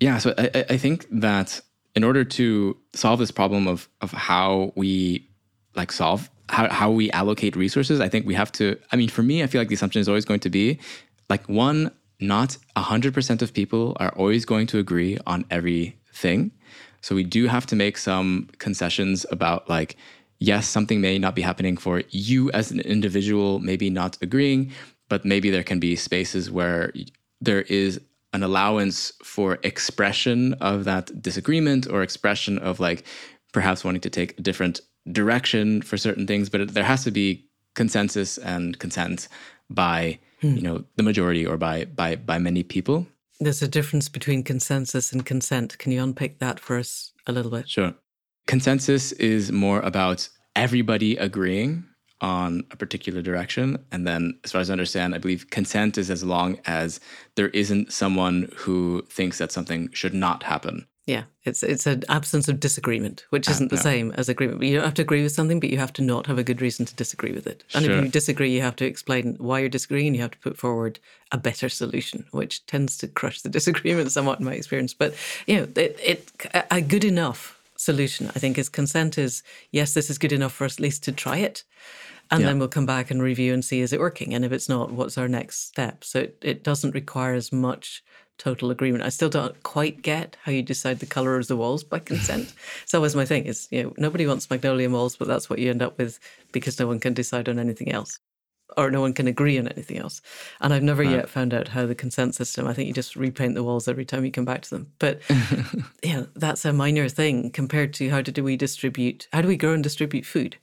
[0.00, 1.60] Yeah, so I, I think that
[1.94, 5.28] in order to solve this problem of of how we
[5.74, 8.78] like solve how, how we allocate resources, I think we have to.
[8.92, 10.78] I mean, for me, I feel like the assumption is always going to be
[11.28, 11.90] like one,
[12.20, 16.52] not 100% of people are always going to agree on everything.
[17.00, 19.96] So we do have to make some concessions about like,
[20.38, 24.72] yes, something may not be happening for you as an individual, maybe not agreeing,
[25.08, 26.92] but maybe there can be spaces where
[27.40, 28.00] there is
[28.32, 33.04] an allowance for expression of that disagreement or expression of like
[33.52, 34.80] perhaps wanting to take a different
[35.12, 37.44] direction for certain things but there has to be
[37.74, 39.28] consensus and consent
[39.70, 40.56] by hmm.
[40.56, 43.06] you know the majority or by by by many people
[43.38, 47.50] there's a difference between consensus and consent can you unpick that for us a little
[47.50, 47.94] bit sure
[48.46, 51.84] consensus is more about everybody agreeing
[52.20, 53.84] on a particular direction.
[53.92, 57.00] And then, as far as I understand, I believe consent is as long as
[57.34, 60.86] there isn't someone who thinks that something should not happen.
[61.06, 63.82] Yeah, it's it's an absence of disagreement, which isn't uh, the no.
[63.82, 64.60] same as agreement.
[64.64, 66.60] You don't have to agree with something, but you have to not have a good
[66.60, 67.62] reason to disagree with it.
[67.74, 67.96] And sure.
[67.96, 70.16] if you disagree, you have to explain why you're disagreeing.
[70.16, 70.98] You have to put forward
[71.30, 74.94] a better solution, which tends to crush the disagreement somewhat in my experience.
[74.94, 75.14] But
[75.46, 76.32] you know, it, it
[76.72, 79.16] a good enough solution, I think, is consent.
[79.16, 81.62] Is yes, this is good enough for us at least to try it
[82.30, 82.48] and yeah.
[82.48, 84.90] then we'll come back and review and see is it working and if it's not
[84.90, 88.02] what's our next step so it, it doesn't require as much
[88.38, 91.82] total agreement i still don't quite get how you decide the color of the walls
[91.82, 95.48] by consent it's always my thing is you know nobody wants magnolia walls but that's
[95.48, 96.18] what you end up with
[96.52, 98.18] because no one can decide on anything else
[98.76, 100.20] or no one can agree on anything else.
[100.60, 101.12] And I've never right.
[101.12, 104.04] yet found out how the consent system, I think you just repaint the walls every
[104.04, 104.92] time you come back to them.
[104.98, 105.20] But
[106.02, 109.72] yeah, that's a minor thing compared to how do we distribute, how do we grow
[109.72, 110.56] and distribute food?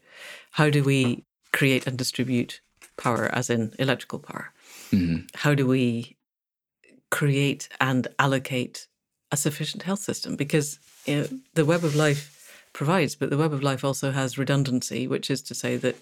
[0.52, 2.62] How do we create and distribute
[2.98, 4.52] power, as in electrical power?
[4.92, 5.26] Mm-hmm.
[5.36, 6.18] How do we
[7.14, 8.88] create and allocate
[9.32, 10.36] a sufficient health system?
[10.36, 12.24] Because you know, the web of life
[12.74, 15.96] provides, but the web of life also has redundancy, which is to say that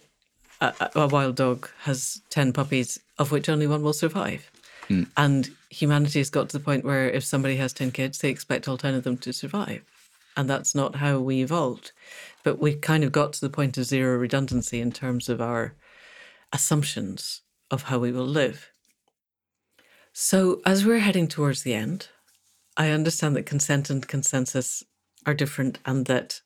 [0.61, 4.49] a, a wild dog has 10 puppies, of which only one will survive.
[4.89, 5.07] Mm.
[5.17, 8.67] And humanity has got to the point where if somebody has 10 kids, they expect
[8.67, 9.83] all 10 of them to survive.
[10.37, 11.91] And that's not how we evolved.
[12.43, 15.73] But we kind of got to the point of zero redundancy in terms of our
[16.53, 18.70] assumptions of how we will live.
[20.13, 22.09] So, as we're heading towards the end,
[22.75, 24.83] I understand that consent and consensus
[25.25, 26.41] are different and that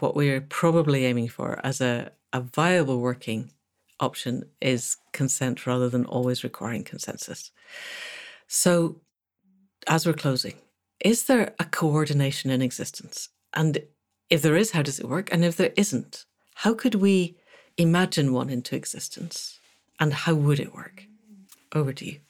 [0.00, 3.50] what we're probably aiming for as a, a viable working
[4.00, 7.52] option is consent rather than always requiring consensus.
[8.48, 8.96] So,
[9.86, 10.54] as we're closing,
[10.98, 13.28] is there a coordination in existence?
[13.54, 13.82] And
[14.28, 15.32] if there is, how does it work?
[15.32, 16.24] And if there isn't,
[16.56, 17.36] how could we
[17.76, 19.60] imagine one into existence?
[19.98, 21.04] And how would it work?
[21.72, 22.20] Over to you.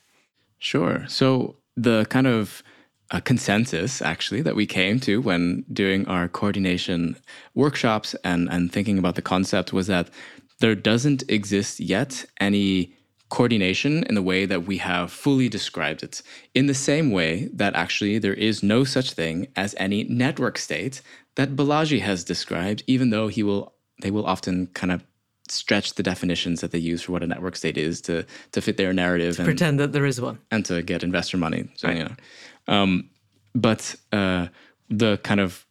[0.61, 1.05] Sure.
[1.09, 2.63] So, the kind of
[3.11, 7.17] uh, consensus actually that we came to when doing our coordination
[7.55, 10.11] workshops and, and thinking about the concept was that
[10.61, 12.95] there doesn't exist yet any
[13.31, 16.21] coordination in the way that we have fully described it.
[16.55, 21.01] In the same way that actually there is no such thing as any network state
[21.37, 25.05] that Balaji has described, even though he will they will often kind of
[25.51, 28.77] stretch the definitions that they use for what a network state is to to fit
[28.77, 31.69] their narrative and pretend that there is one and to get investor money.
[31.77, 31.97] So right.
[31.97, 32.15] you know,
[32.69, 33.11] um,
[33.55, 34.49] but uh,
[34.89, 35.67] the kind of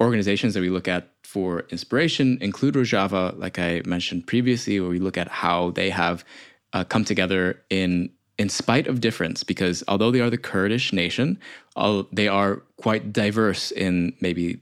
[0.00, 4.98] organizations that we look at for inspiration include Rojava, like I mentioned previously, where we
[4.98, 6.24] look at how they have
[6.72, 11.38] uh, come together in in spite of difference, because although they are the Kurdish nation,
[11.74, 14.60] all, they are quite diverse in maybe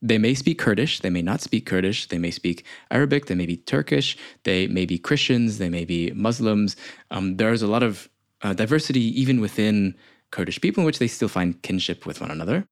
[0.00, 3.46] they may speak Kurdish, they may not speak Kurdish, they may speak Arabic, they may
[3.46, 6.76] be Turkish, they may be Christians, they may be Muslims.
[7.10, 8.08] Um, there's a lot of
[8.42, 9.96] uh, diversity even within
[10.30, 12.66] Kurdish people in which they still find kinship with one another.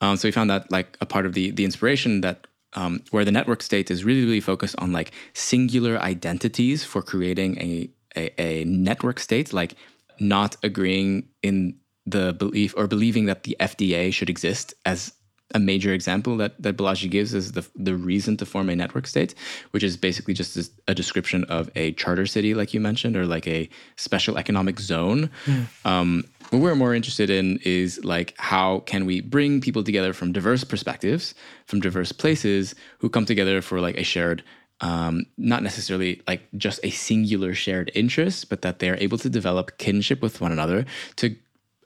[0.00, 3.24] Um, so we found that like a part of the the inspiration that um, where
[3.24, 8.40] the network state is really really focused on like singular identities for creating a, a,
[8.40, 9.74] a network state, like
[10.20, 11.76] not agreeing in
[12.06, 15.12] the belief or believing that the FDA should exist as
[15.54, 19.06] a major example that, that Balaji gives is the, the reason to form a network
[19.06, 19.34] state,
[19.70, 23.46] which is basically just a description of a charter city, like you mentioned, or like
[23.48, 25.30] a special economic zone.
[25.46, 25.66] Mm.
[25.86, 30.32] Um, what we're more interested in is like how can we bring people together from
[30.32, 31.34] diverse perspectives,
[31.66, 34.42] from diverse places, who come together for like a shared
[34.80, 39.28] um, not necessarily like just a singular shared interest, but that they are able to
[39.28, 40.86] develop kinship with one another
[41.16, 41.34] to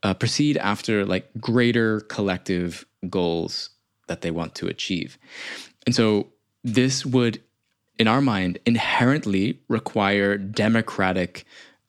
[0.03, 3.71] uh, proceed after like greater collective goals
[4.09, 5.19] that they want to achieve.
[5.87, 6.29] And so
[6.65, 7.43] this would,
[7.99, 11.45] in our mind, inherently require democratic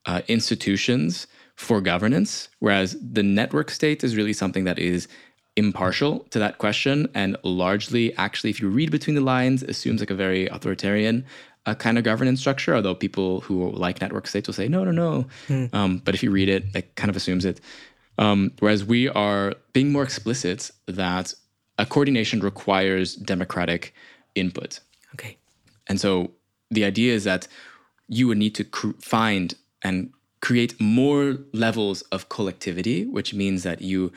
[0.05, 5.07] uh, institutions for governance, whereas the network state is really something that is
[5.55, 10.09] impartial to that question and largely, actually, if you read between the lines, assumes like
[10.09, 11.23] a very authoritarian
[11.65, 12.75] uh, kind of governance structure.
[12.75, 15.25] Although people who like network states will say no, no, no.
[15.47, 15.73] Mm.
[15.73, 17.61] Um, but if you read it, it kind of assumes it.
[18.17, 21.33] Um, whereas we are being more explicit that
[21.77, 23.93] a coordination requires democratic
[24.35, 24.79] input.
[25.13, 25.37] Okay.
[25.87, 26.31] And so
[26.69, 27.47] the idea is that
[28.07, 30.11] you would need to cr- find and
[30.41, 34.11] create more levels of collectivity, which means that you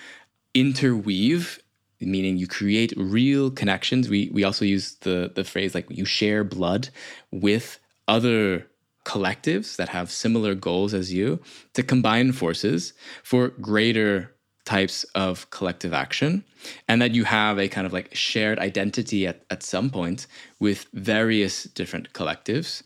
[0.54, 1.60] interweave,
[2.00, 4.08] meaning you create real connections.
[4.08, 6.88] We we also use the the phrase like you share blood
[7.30, 7.78] with
[8.08, 8.66] other
[9.06, 11.40] collectives that have similar goals as you
[11.74, 12.92] to combine forces
[13.22, 14.34] for greater
[14.64, 16.44] types of collective action
[16.88, 20.26] and that you have a kind of like shared identity at, at some point
[20.58, 22.82] with various different collectives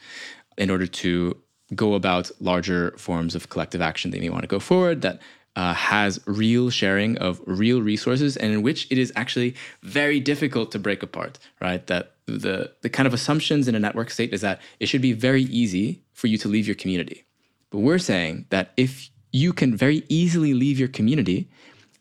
[0.59, 1.35] in order to
[1.75, 5.21] go about larger forms of collective action that you want to go forward that
[5.57, 10.71] uh, has real sharing of real resources and in which it is actually very difficult
[10.71, 11.87] to break apart right?
[11.87, 15.13] That the the kind of assumptions in a network state is that it should be
[15.13, 17.25] very easy for you to leave your community.
[17.71, 21.49] But we're saying that if you can very easily leave your community,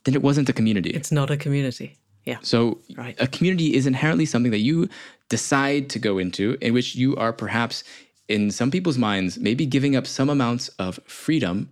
[0.03, 0.89] then it wasn't a community.
[0.89, 1.97] It's not a community.
[2.25, 2.39] Yeah.
[2.41, 3.15] So right.
[3.19, 4.89] a community is inherently something that you
[5.29, 7.83] decide to go into, in which you are perhaps,
[8.27, 11.71] in some people's minds, maybe giving up some amounts of freedom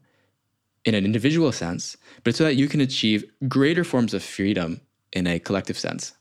[0.86, 4.80] in an individual sense, but so that you can achieve greater forms of freedom
[5.12, 6.14] in a collective sense.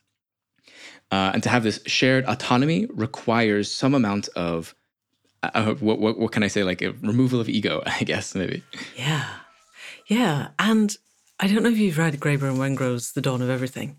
[1.12, 4.74] Uh, and to have this shared autonomy requires some amount of
[5.54, 6.62] uh, what, what, what can I say?
[6.62, 8.62] Like a removal of ego, I guess maybe.
[8.96, 9.26] Yeah,
[10.06, 10.48] yeah.
[10.58, 10.96] And
[11.40, 13.96] I don't know if you've read Graeber and Wengrow's The Dawn of Everything.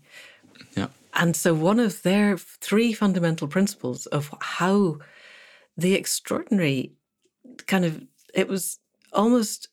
[0.76, 0.88] Yeah.
[1.14, 4.98] And so one of their three fundamental principles of how
[5.76, 6.92] the extraordinary
[7.66, 8.02] kind of
[8.34, 8.78] it was
[9.12, 9.68] almost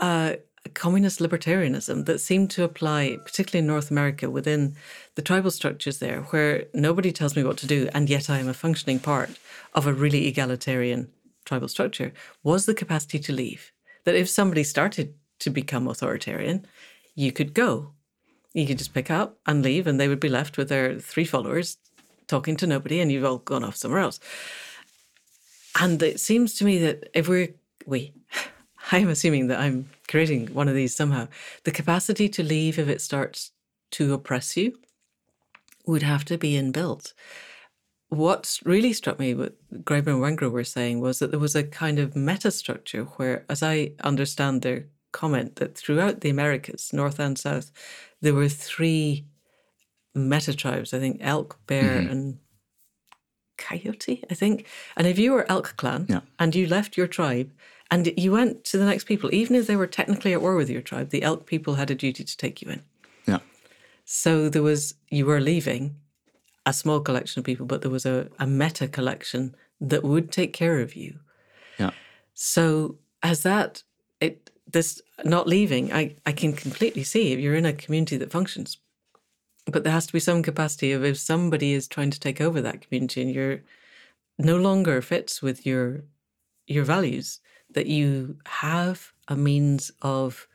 [0.00, 0.34] uh,
[0.70, 4.74] communist libertarianism that seemed to apply, particularly in North America, within
[5.14, 8.48] the tribal structures there, where nobody tells me what to do, and yet I am
[8.48, 9.30] a functioning part
[9.74, 11.10] of a really egalitarian
[11.44, 12.12] tribal structure,
[12.42, 13.72] was the capacity to leave.
[14.04, 16.66] That if somebody started to become authoritarian,
[17.14, 17.92] you could go.
[18.52, 21.24] You could just pick up and leave, and they would be left with their three
[21.24, 21.76] followers
[22.26, 24.20] talking to nobody, and you've all gone off somewhere else.
[25.78, 27.54] And it seems to me that if we're,
[27.84, 28.12] we,
[28.92, 31.28] I'm assuming that I'm creating one of these somehow.
[31.64, 33.52] The capacity to leave if it starts
[33.92, 34.78] to oppress you
[35.86, 37.12] would have to be inbuilt.
[38.08, 41.64] What really struck me, what Graeber and Wengrow were saying, was that there was a
[41.64, 47.18] kind of meta structure where, as I understand their comment, that throughout the Americas, North
[47.18, 47.72] and South,
[48.20, 49.26] there were three
[50.14, 50.94] meta tribes.
[50.94, 52.10] I think elk, bear, mm-hmm.
[52.10, 52.38] and
[53.58, 54.24] coyote.
[54.30, 54.66] I think.
[54.96, 56.20] And if you were elk clan yeah.
[56.38, 57.50] and you left your tribe,
[57.94, 60.68] and you went to the next people, even if they were technically at war with
[60.68, 62.82] your tribe, the elk people had a duty to take you in.
[63.24, 63.38] Yeah.
[64.04, 65.94] So there was, you were leaving
[66.66, 70.52] a small collection of people, but there was a, a meta collection that would take
[70.52, 71.20] care of you.
[71.78, 71.92] Yeah.
[72.32, 73.84] So as that,
[74.20, 78.32] it, this not leaving, I, I can completely see if you're in a community that
[78.32, 78.76] functions.
[79.66, 82.60] But there has to be some capacity of if somebody is trying to take over
[82.60, 83.60] that community and you're
[84.36, 86.02] no longer fits with your
[86.66, 87.40] your values,
[87.74, 90.46] that you have a means of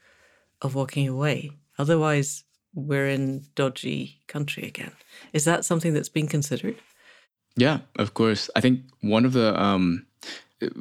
[0.61, 1.51] of walking away.
[1.77, 2.43] Otherwise,
[2.73, 4.91] we're in dodgy country again.
[5.33, 6.75] Is that something that's been considered?
[7.55, 8.49] Yeah, of course.
[8.55, 10.05] I think one of the um,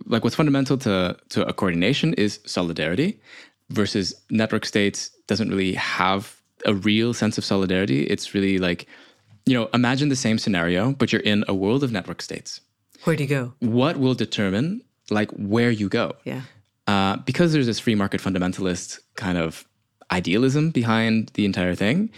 [0.07, 3.21] like what's fundamental to to a coordination is solidarity
[3.71, 8.05] versus network states doesn't really have a real sense of solidarity.
[8.05, 8.87] It's really like
[9.47, 12.61] you know, imagine the same scenario, but you're in a world of network states.
[13.05, 13.55] Where do you go?
[13.61, 16.15] What will determine like where you go?
[16.25, 16.43] Yeah.
[16.87, 19.67] Uh, because there's this free market fundamentalist kind of
[20.11, 22.11] idealism behind the entire thing,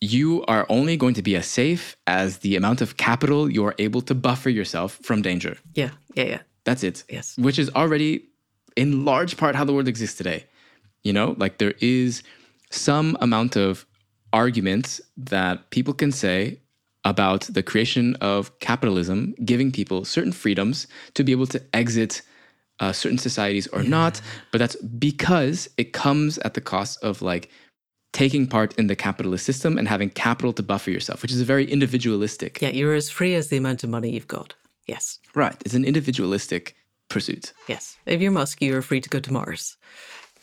[0.00, 3.74] you are only going to be as safe as the amount of capital you are
[3.78, 5.56] able to buffer yourself from danger.
[5.74, 5.90] Yeah.
[6.14, 6.24] Yeah.
[6.24, 6.38] Yeah.
[6.64, 7.04] That's it.
[7.08, 7.36] Yes.
[7.38, 8.24] Which is already
[8.76, 10.44] in large part how the world exists today.
[11.02, 12.22] You know, like there is
[12.70, 13.86] some amount of
[14.32, 16.60] arguments that people can say
[17.12, 22.20] about the creation of capitalism giving people certain freedoms to be able to exit
[22.80, 24.20] uh, certain societies or not.
[24.52, 27.48] But that's because it comes at the cost of like
[28.12, 31.44] taking part in the capitalist system and having capital to buffer yourself, which is a
[31.44, 32.60] very individualistic.
[32.60, 32.70] Yeah.
[32.70, 34.54] You're as free as the amount of money you've got.
[34.86, 35.18] Yes.
[35.34, 35.56] Right.
[35.64, 36.74] It's an individualistic
[37.08, 37.52] pursuit.
[37.68, 37.96] Yes.
[38.04, 39.76] If you're Musk, you're free to go to Mars.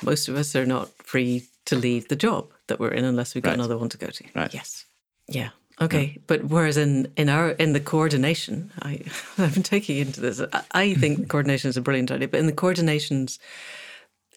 [0.01, 3.43] Most of us are not free to leave the job that we're in unless we've
[3.43, 3.59] got Right.
[3.59, 4.23] another one to go to.
[4.35, 4.53] Right.
[4.53, 4.85] Yes.
[5.27, 5.49] Yeah.
[5.81, 6.19] Okay.
[6.27, 9.01] But whereas in in our in the coordination, I
[9.37, 10.39] I've been taking into this.
[10.39, 10.99] I, I mm-hmm.
[10.99, 13.39] think coordination is a brilliant idea, but in the coordinations,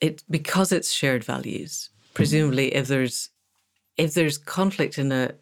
[0.01, 1.91] it because it's shared values.
[1.91, 2.15] Mm-hmm.
[2.15, 3.31] Presumably, if there's
[3.97, 5.33] if there's conflict in a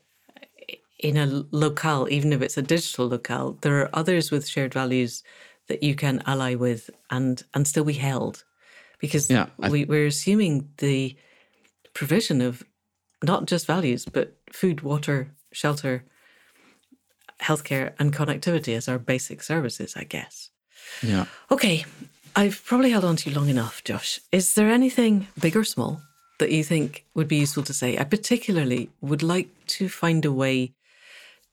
[0.99, 5.23] in a locale, even if it's a digital locale, there are others with shared values
[5.69, 8.45] that you can ally with and and still be held,
[8.99, 11.17] because Yeah, I- we, we're assuming the
[11.93, 12.65] provision of
[13.23, 16.05] not just values but food, water, shelter,
[17.41, 19.95] healthcare, and connectivity as our basic services.
[19.97, 20.51] I guess.
[21.03, 21.27] Yeah.
[21.51, 21.85] Okay,
[22.37, 24.21] I've probably held on to you long enough, Josh.
[24.33, 26.03] Is there anything big or small
[26.39, 27.97] that you think would be useful to say?
[27.97, 30.73] I particularly would like to find a way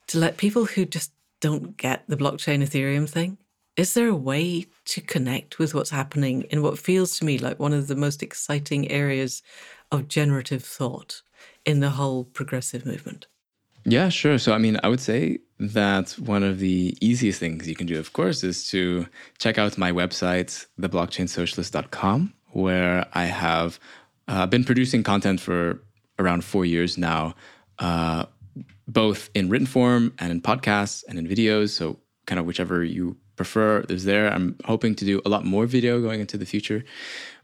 [0.07, 3.37] to let people who just don't get the blockchain Ethereum thing.
[3.77, 7.59] Is there a way to connect with what's happening in what feels to me like
[7.59, 9.41] one of the most exciting areas
[9.91, 11.21] of generative thought
[11.65, 13.27] in the whole progressive movement?
[13.85, 14.37] Yeah, sure.
[14.37, 17.97] So, I mean, I would say that one of the easiest things you can do,
[17.99, 19.07] of course, is to
[19.39, 23.79] check out my website, theblockchainsocialist.com, where I have
[24.27, 25.81] uh, been producing content for
[26.19, 27.35] around four years now,
[27.79, 28.25] uh,
[28.87, 31.69] both in written form and in podcasts and in videos.
[31.69, 34.31] So, kind of whichever you prefer is there.
[34.31, 36.83] I'm hoping to do a lot more video going into the future.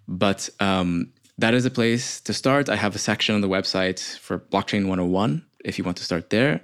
[0.08, 2.70] But um, that is a place to start.
[2.70, 6.30] I have a section on the website for Blockchain 101 if you want to start
[6.30, 6.62] there.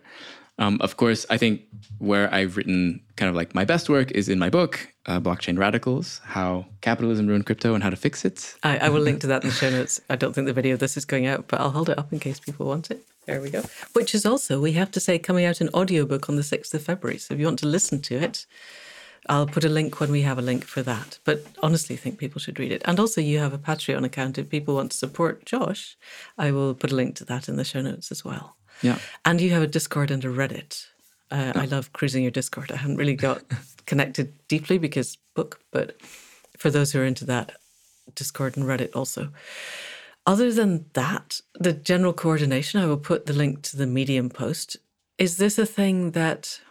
[0.60, 1.62] Um, of course, I think
[1.98, 5.58] where I've written kind of like my best work is in my book, uh, Blockchain
[5.58, 8.56] Radicals How Capitalism Ruined Crypto and How to Fix It.
[8.64, 10.00] I, I will link to that in the show notes.
[10.10, 12.14] I don't think the video of this is going out, but I'll hold it up
[12.14, 13.04] in case people want it.
[13.26, 13.64] There we go.
[13.94, 16.84] Which is also, we have to say, coming out in audiobook on the 6th of
[16.84, 17.18] February.
[17.18, 18.46] So if you want to listen to it,
[19.28, 21.18] I'll put a link when we have a link for that.
[21.24, 22.82] But honestly, I think people should read it.
[22.86, 24.38] And also, you have a Patreon account.
[24.38, 25.98] If people want to support Josh,
[26.38, 28.58] I will put a link to that in the show notes as well.
[28.84, 29.00] Yeah.
[29.26, 30.86] And you have a Discord and a Reddit.
[31.32, 32.72] Uh, I love cruising your Discord.
[32.72, 33.42] I haven't really got
[33.88, 36.00] connected deeply because book, but
[36.58, 37.54] for those who are into that,
[38.14, 39.32] Discord and Reddit also.
[40.26, 44.78] Other than that, the general coordination, I will put the link to the Medium post.
[45.18, 46.62] Is this a thing that,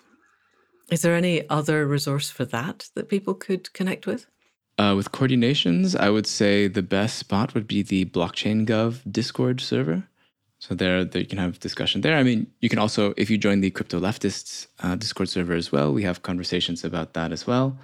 [0.90, 4.26] is there any other resource for that that people could connect with?
[4.78, 9.60] Uh, with coordinations, I would say the best spot would be the Blockchain Gov Discord
[9.60, 10.04] server.
[10.62, 12.16] So there, there you can have discussion there.
[12.16, 15.72] I mean, you can also, if you join the Crypto Leftists uh, Discord server as
[15.72, 17.76] well, we have conversations about that as well.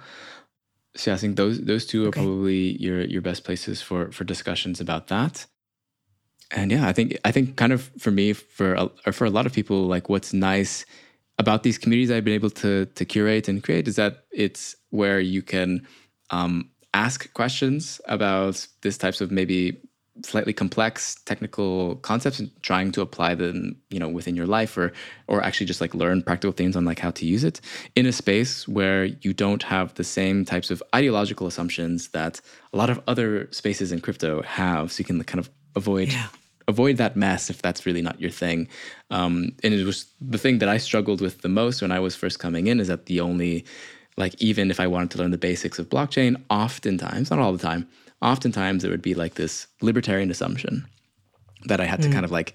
[0.95, 2.21] So I think those those two Okay.
[2.21, 5.45] are probably your your best places for for discussions about that.
[6.51, 9.29] And yeah, I think I think kind of for me, for a, or for a
[9.29, 10.85] lot of people, like what's nice
[11.37, 15.19] about these communities I've been able to to curate and create is that it's where
[15.19, 15.85] you can
[16.29, 19.81] um, ask questions about these types of maybe
[20.23, 24.91] slightly complex technical concepts and trying to apply them you know within your life or
[25.27, 27.61] or actually just like learn practical things on like how to use it
[27.95, 32.41] in a space where you don't have the same types of ideological assumptions that
[32.73, 36.27] a lot of other spaces in crypto have so you can kind of avoid Yeah.
[36.67, 38.67] avoid that mess if that's really not your thing.
[39.09, 42.15] Um, and it was the thing that I struggled with the most when I was
[42.15, 43.65] first coming in is that the only,
[44.17, 47.57] like, even if I wanted to learn the basics of blockchain, oftentimes, not all the
[47.71, 47.87] time,
[48.21, 50.87] oftentimes it would be like this libertarian assumption
[51.65, 52.53] that I had to kind of like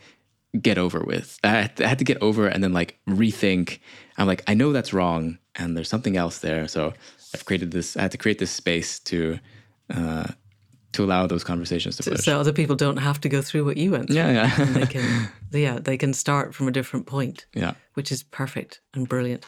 [0.60, 1.38] get over with.
[1.44, 3.80] I had, to get over and then like rethink.
[4.18, 6.68] I'm like, I know that's wrong and there's something else there.
[6.68, 6.94] So
[7.34, 9.38] I've created this, I had to create this space to,
[9.92, 10.28] uh,
[10.92, 12.20] to allow those conversations to push.
[12.20, 14.16] So other people don't have to go through what you went through.
[14.16, 14.64] yeah, yeah.
[14.64, 17.46] they can, yeah, they can start from a different point.
[17.52, 17.74] yeah.
[17.94, 19.44] which is perfect and brilliant.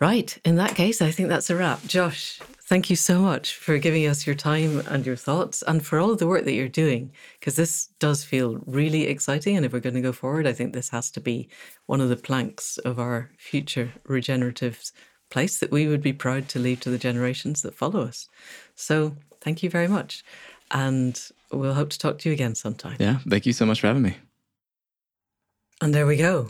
[0.00, 0.38] Right.
[0.44, 1.84] In that case, I think that's a wrap.
[1.86, 2.40] Josh,
[2.72, 6.10] Thank you so much for giving us your time and your thoughts and for all
[6.10, 9.58] of the work that you're doing, because this does feel really exciting.
[9.58, 11.50] And if we're going to go forward, I think this has to be
[11.84, 14.90] one of the planks of our future regenerative
[15.28, 18.26] place that we would be proud to leave to the generations that follow us.
[18.74, 20.24] So thank you very much.
[20.70, 22.96] And we'll hope to talk to you again sometime.
[22.98, 23.18] Yeah.
[23.28, 24.16] Thank you so much for having me.
[25.82, 26.48] And there we go.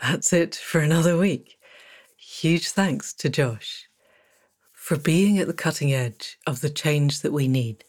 [0.00, 1.58] That's it for another week.
[2.16, 3.89] Huge thanks to Josh
[4.90, 7.84] for being at the cutting edge of the change that we need,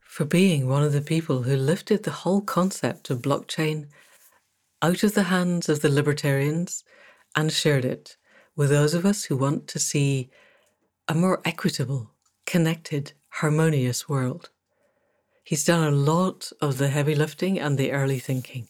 [0.00, 3.86] for being one of the people who lifted the whole concept of blockchain
[4.80, 6.84] out of the hands of the libertarians
[7.36, 8.16] and shared it
[8.56, 10.30] with those of us who want to see
[11.06, 12.10] a more equitable,
[12.46, 14.48] connected, harmonious world.
[15.44, 18.68] He's done a lot of the heavy lifting and the early thinking,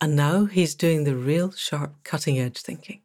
[0.00, 3.02] and now he's doing the real sharp, cutting edge thinking.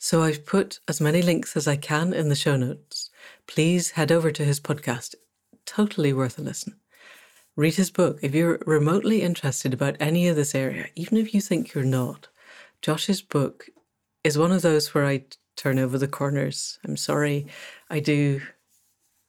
[0.00, 3.10] So I've put as many links as I can in the show notes.
[3.46, 5.14] Please head over to his podcast.
[5.66, 6.76] Totally worth a listen.
[7.56, 8.18] Read his book.
[8.22, 12.28] If you're remotely interested about any of this area, even if you think you're not,
[12.80, 13.66] Josh's book
[14.24, 15.24] is one of those where I
[15.56, 16.78] turn over the corners.
[16.84, 17.46] I'm sorry,
[17.90, 18.40] I do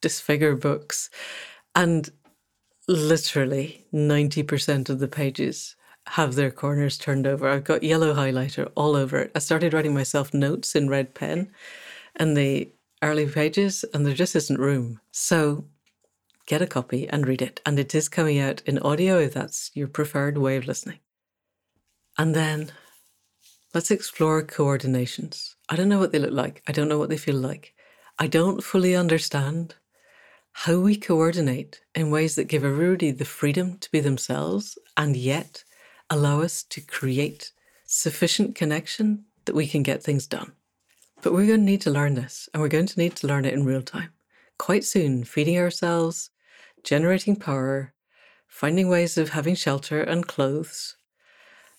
[0.01, 1.09] disfigure books.
[1.75, 2.09] And
[2.87, 5.75] literally 90% of the pages
[6.07, 7.49] have their corners turned over.
[7.49, 9.31] I've got yellow highlighter all over it.
[9.35, 11.51] I started writing myself notes in red pen
[12.15, 12.71] and the
[13.03, 14.99] early pages, and there just isn't room.
[15.11, 15.65] So
[16.47, 17.61] get a copy and read it.
[17.65, 20.99] And it is coming out in audio if that's your preferred way of listening.
[22.17, 22.71] And then
[23.73, 25.55] let's explore coordinations.
[25.69, 26.63] I don't know what they look like.
[26.67, 27.73] I don't know what they feel like.
[28.19, 29.75] I don't fully understand
[30.53, 35.63] how we coordinate in ways that give everybody the freedom to be themselves and yet
[36.09, 37.51] allow us to create
[37.85, 40.53] sufficient connection that we can get things done.
[41.23, 43.45] But we're going to need to learn this, and we're going to need to learn
[43.45, 44.11] it in real time.
[44.59, 46.29] Quite soon, feeding ourselves,
[46.83, 47.93] generating power,
[48.45, 50.97] finding ways of having shelter and clothes,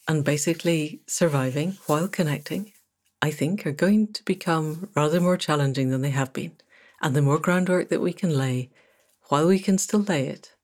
[0.09, 2.73] and basically surviving while connecting,
[3.21, 6.53] I think, are going to become rather more challenging than they have been.
[7.03, 8.71] And the more groundwork that we can lay
[9.29, 10.55] while we can still lay it,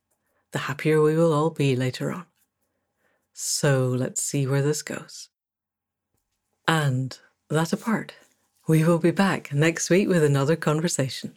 [0.52, 2.24] the happier we will all be later on.
[3.34, 5.28] So let's see where this goes.
[6.66, 7.18] And
[7.50, 8.14] that apart,
[8.68, 11.34] we will be back next week with another conversation.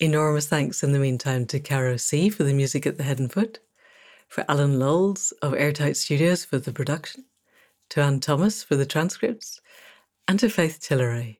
[0.00, 3.32] Enormous thanks in the meantime to Caro C for the music at the head and
[3.32, 3.60] foot,
[4.28, 7.24] for Alan Lowles of Airtight Studios for the production,
[7.90, 9.60] to Anne Thomas for the transcripts,
[10.28, 11.38] and to Faith Tilleray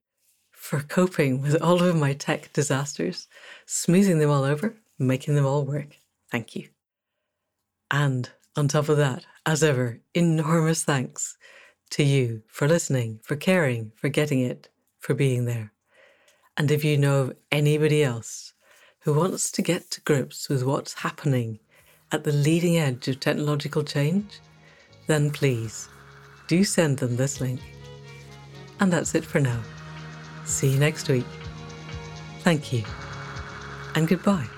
[0.52, 3.28] for coping with all of my tech disasters,
[3.66, 5.98] smoothing them all over, making them all work.
[6.32, 6.68] Thank you.
[7.90, 11.36] And on top of that, as ever, enormous thanks
[11.90, 14.68] to you for listening, for caring, for getting it,
[15.06, 15.72] for being there.
[16.56, 18.54] And if you know of anybody else
[19.02, 21.60] who wants to get to grips with what's happening
[22.10, 24.40] at the leading edge of technological change,
[25.06, 25.88] then please
[26.48, 27.60] do send them this link.
[28.80, 29.62] And that's it for now.
[30.44, 31.26] See you next week.
[32.40, 32.82] Thank you.
[33.94, 34.48] And goodbye.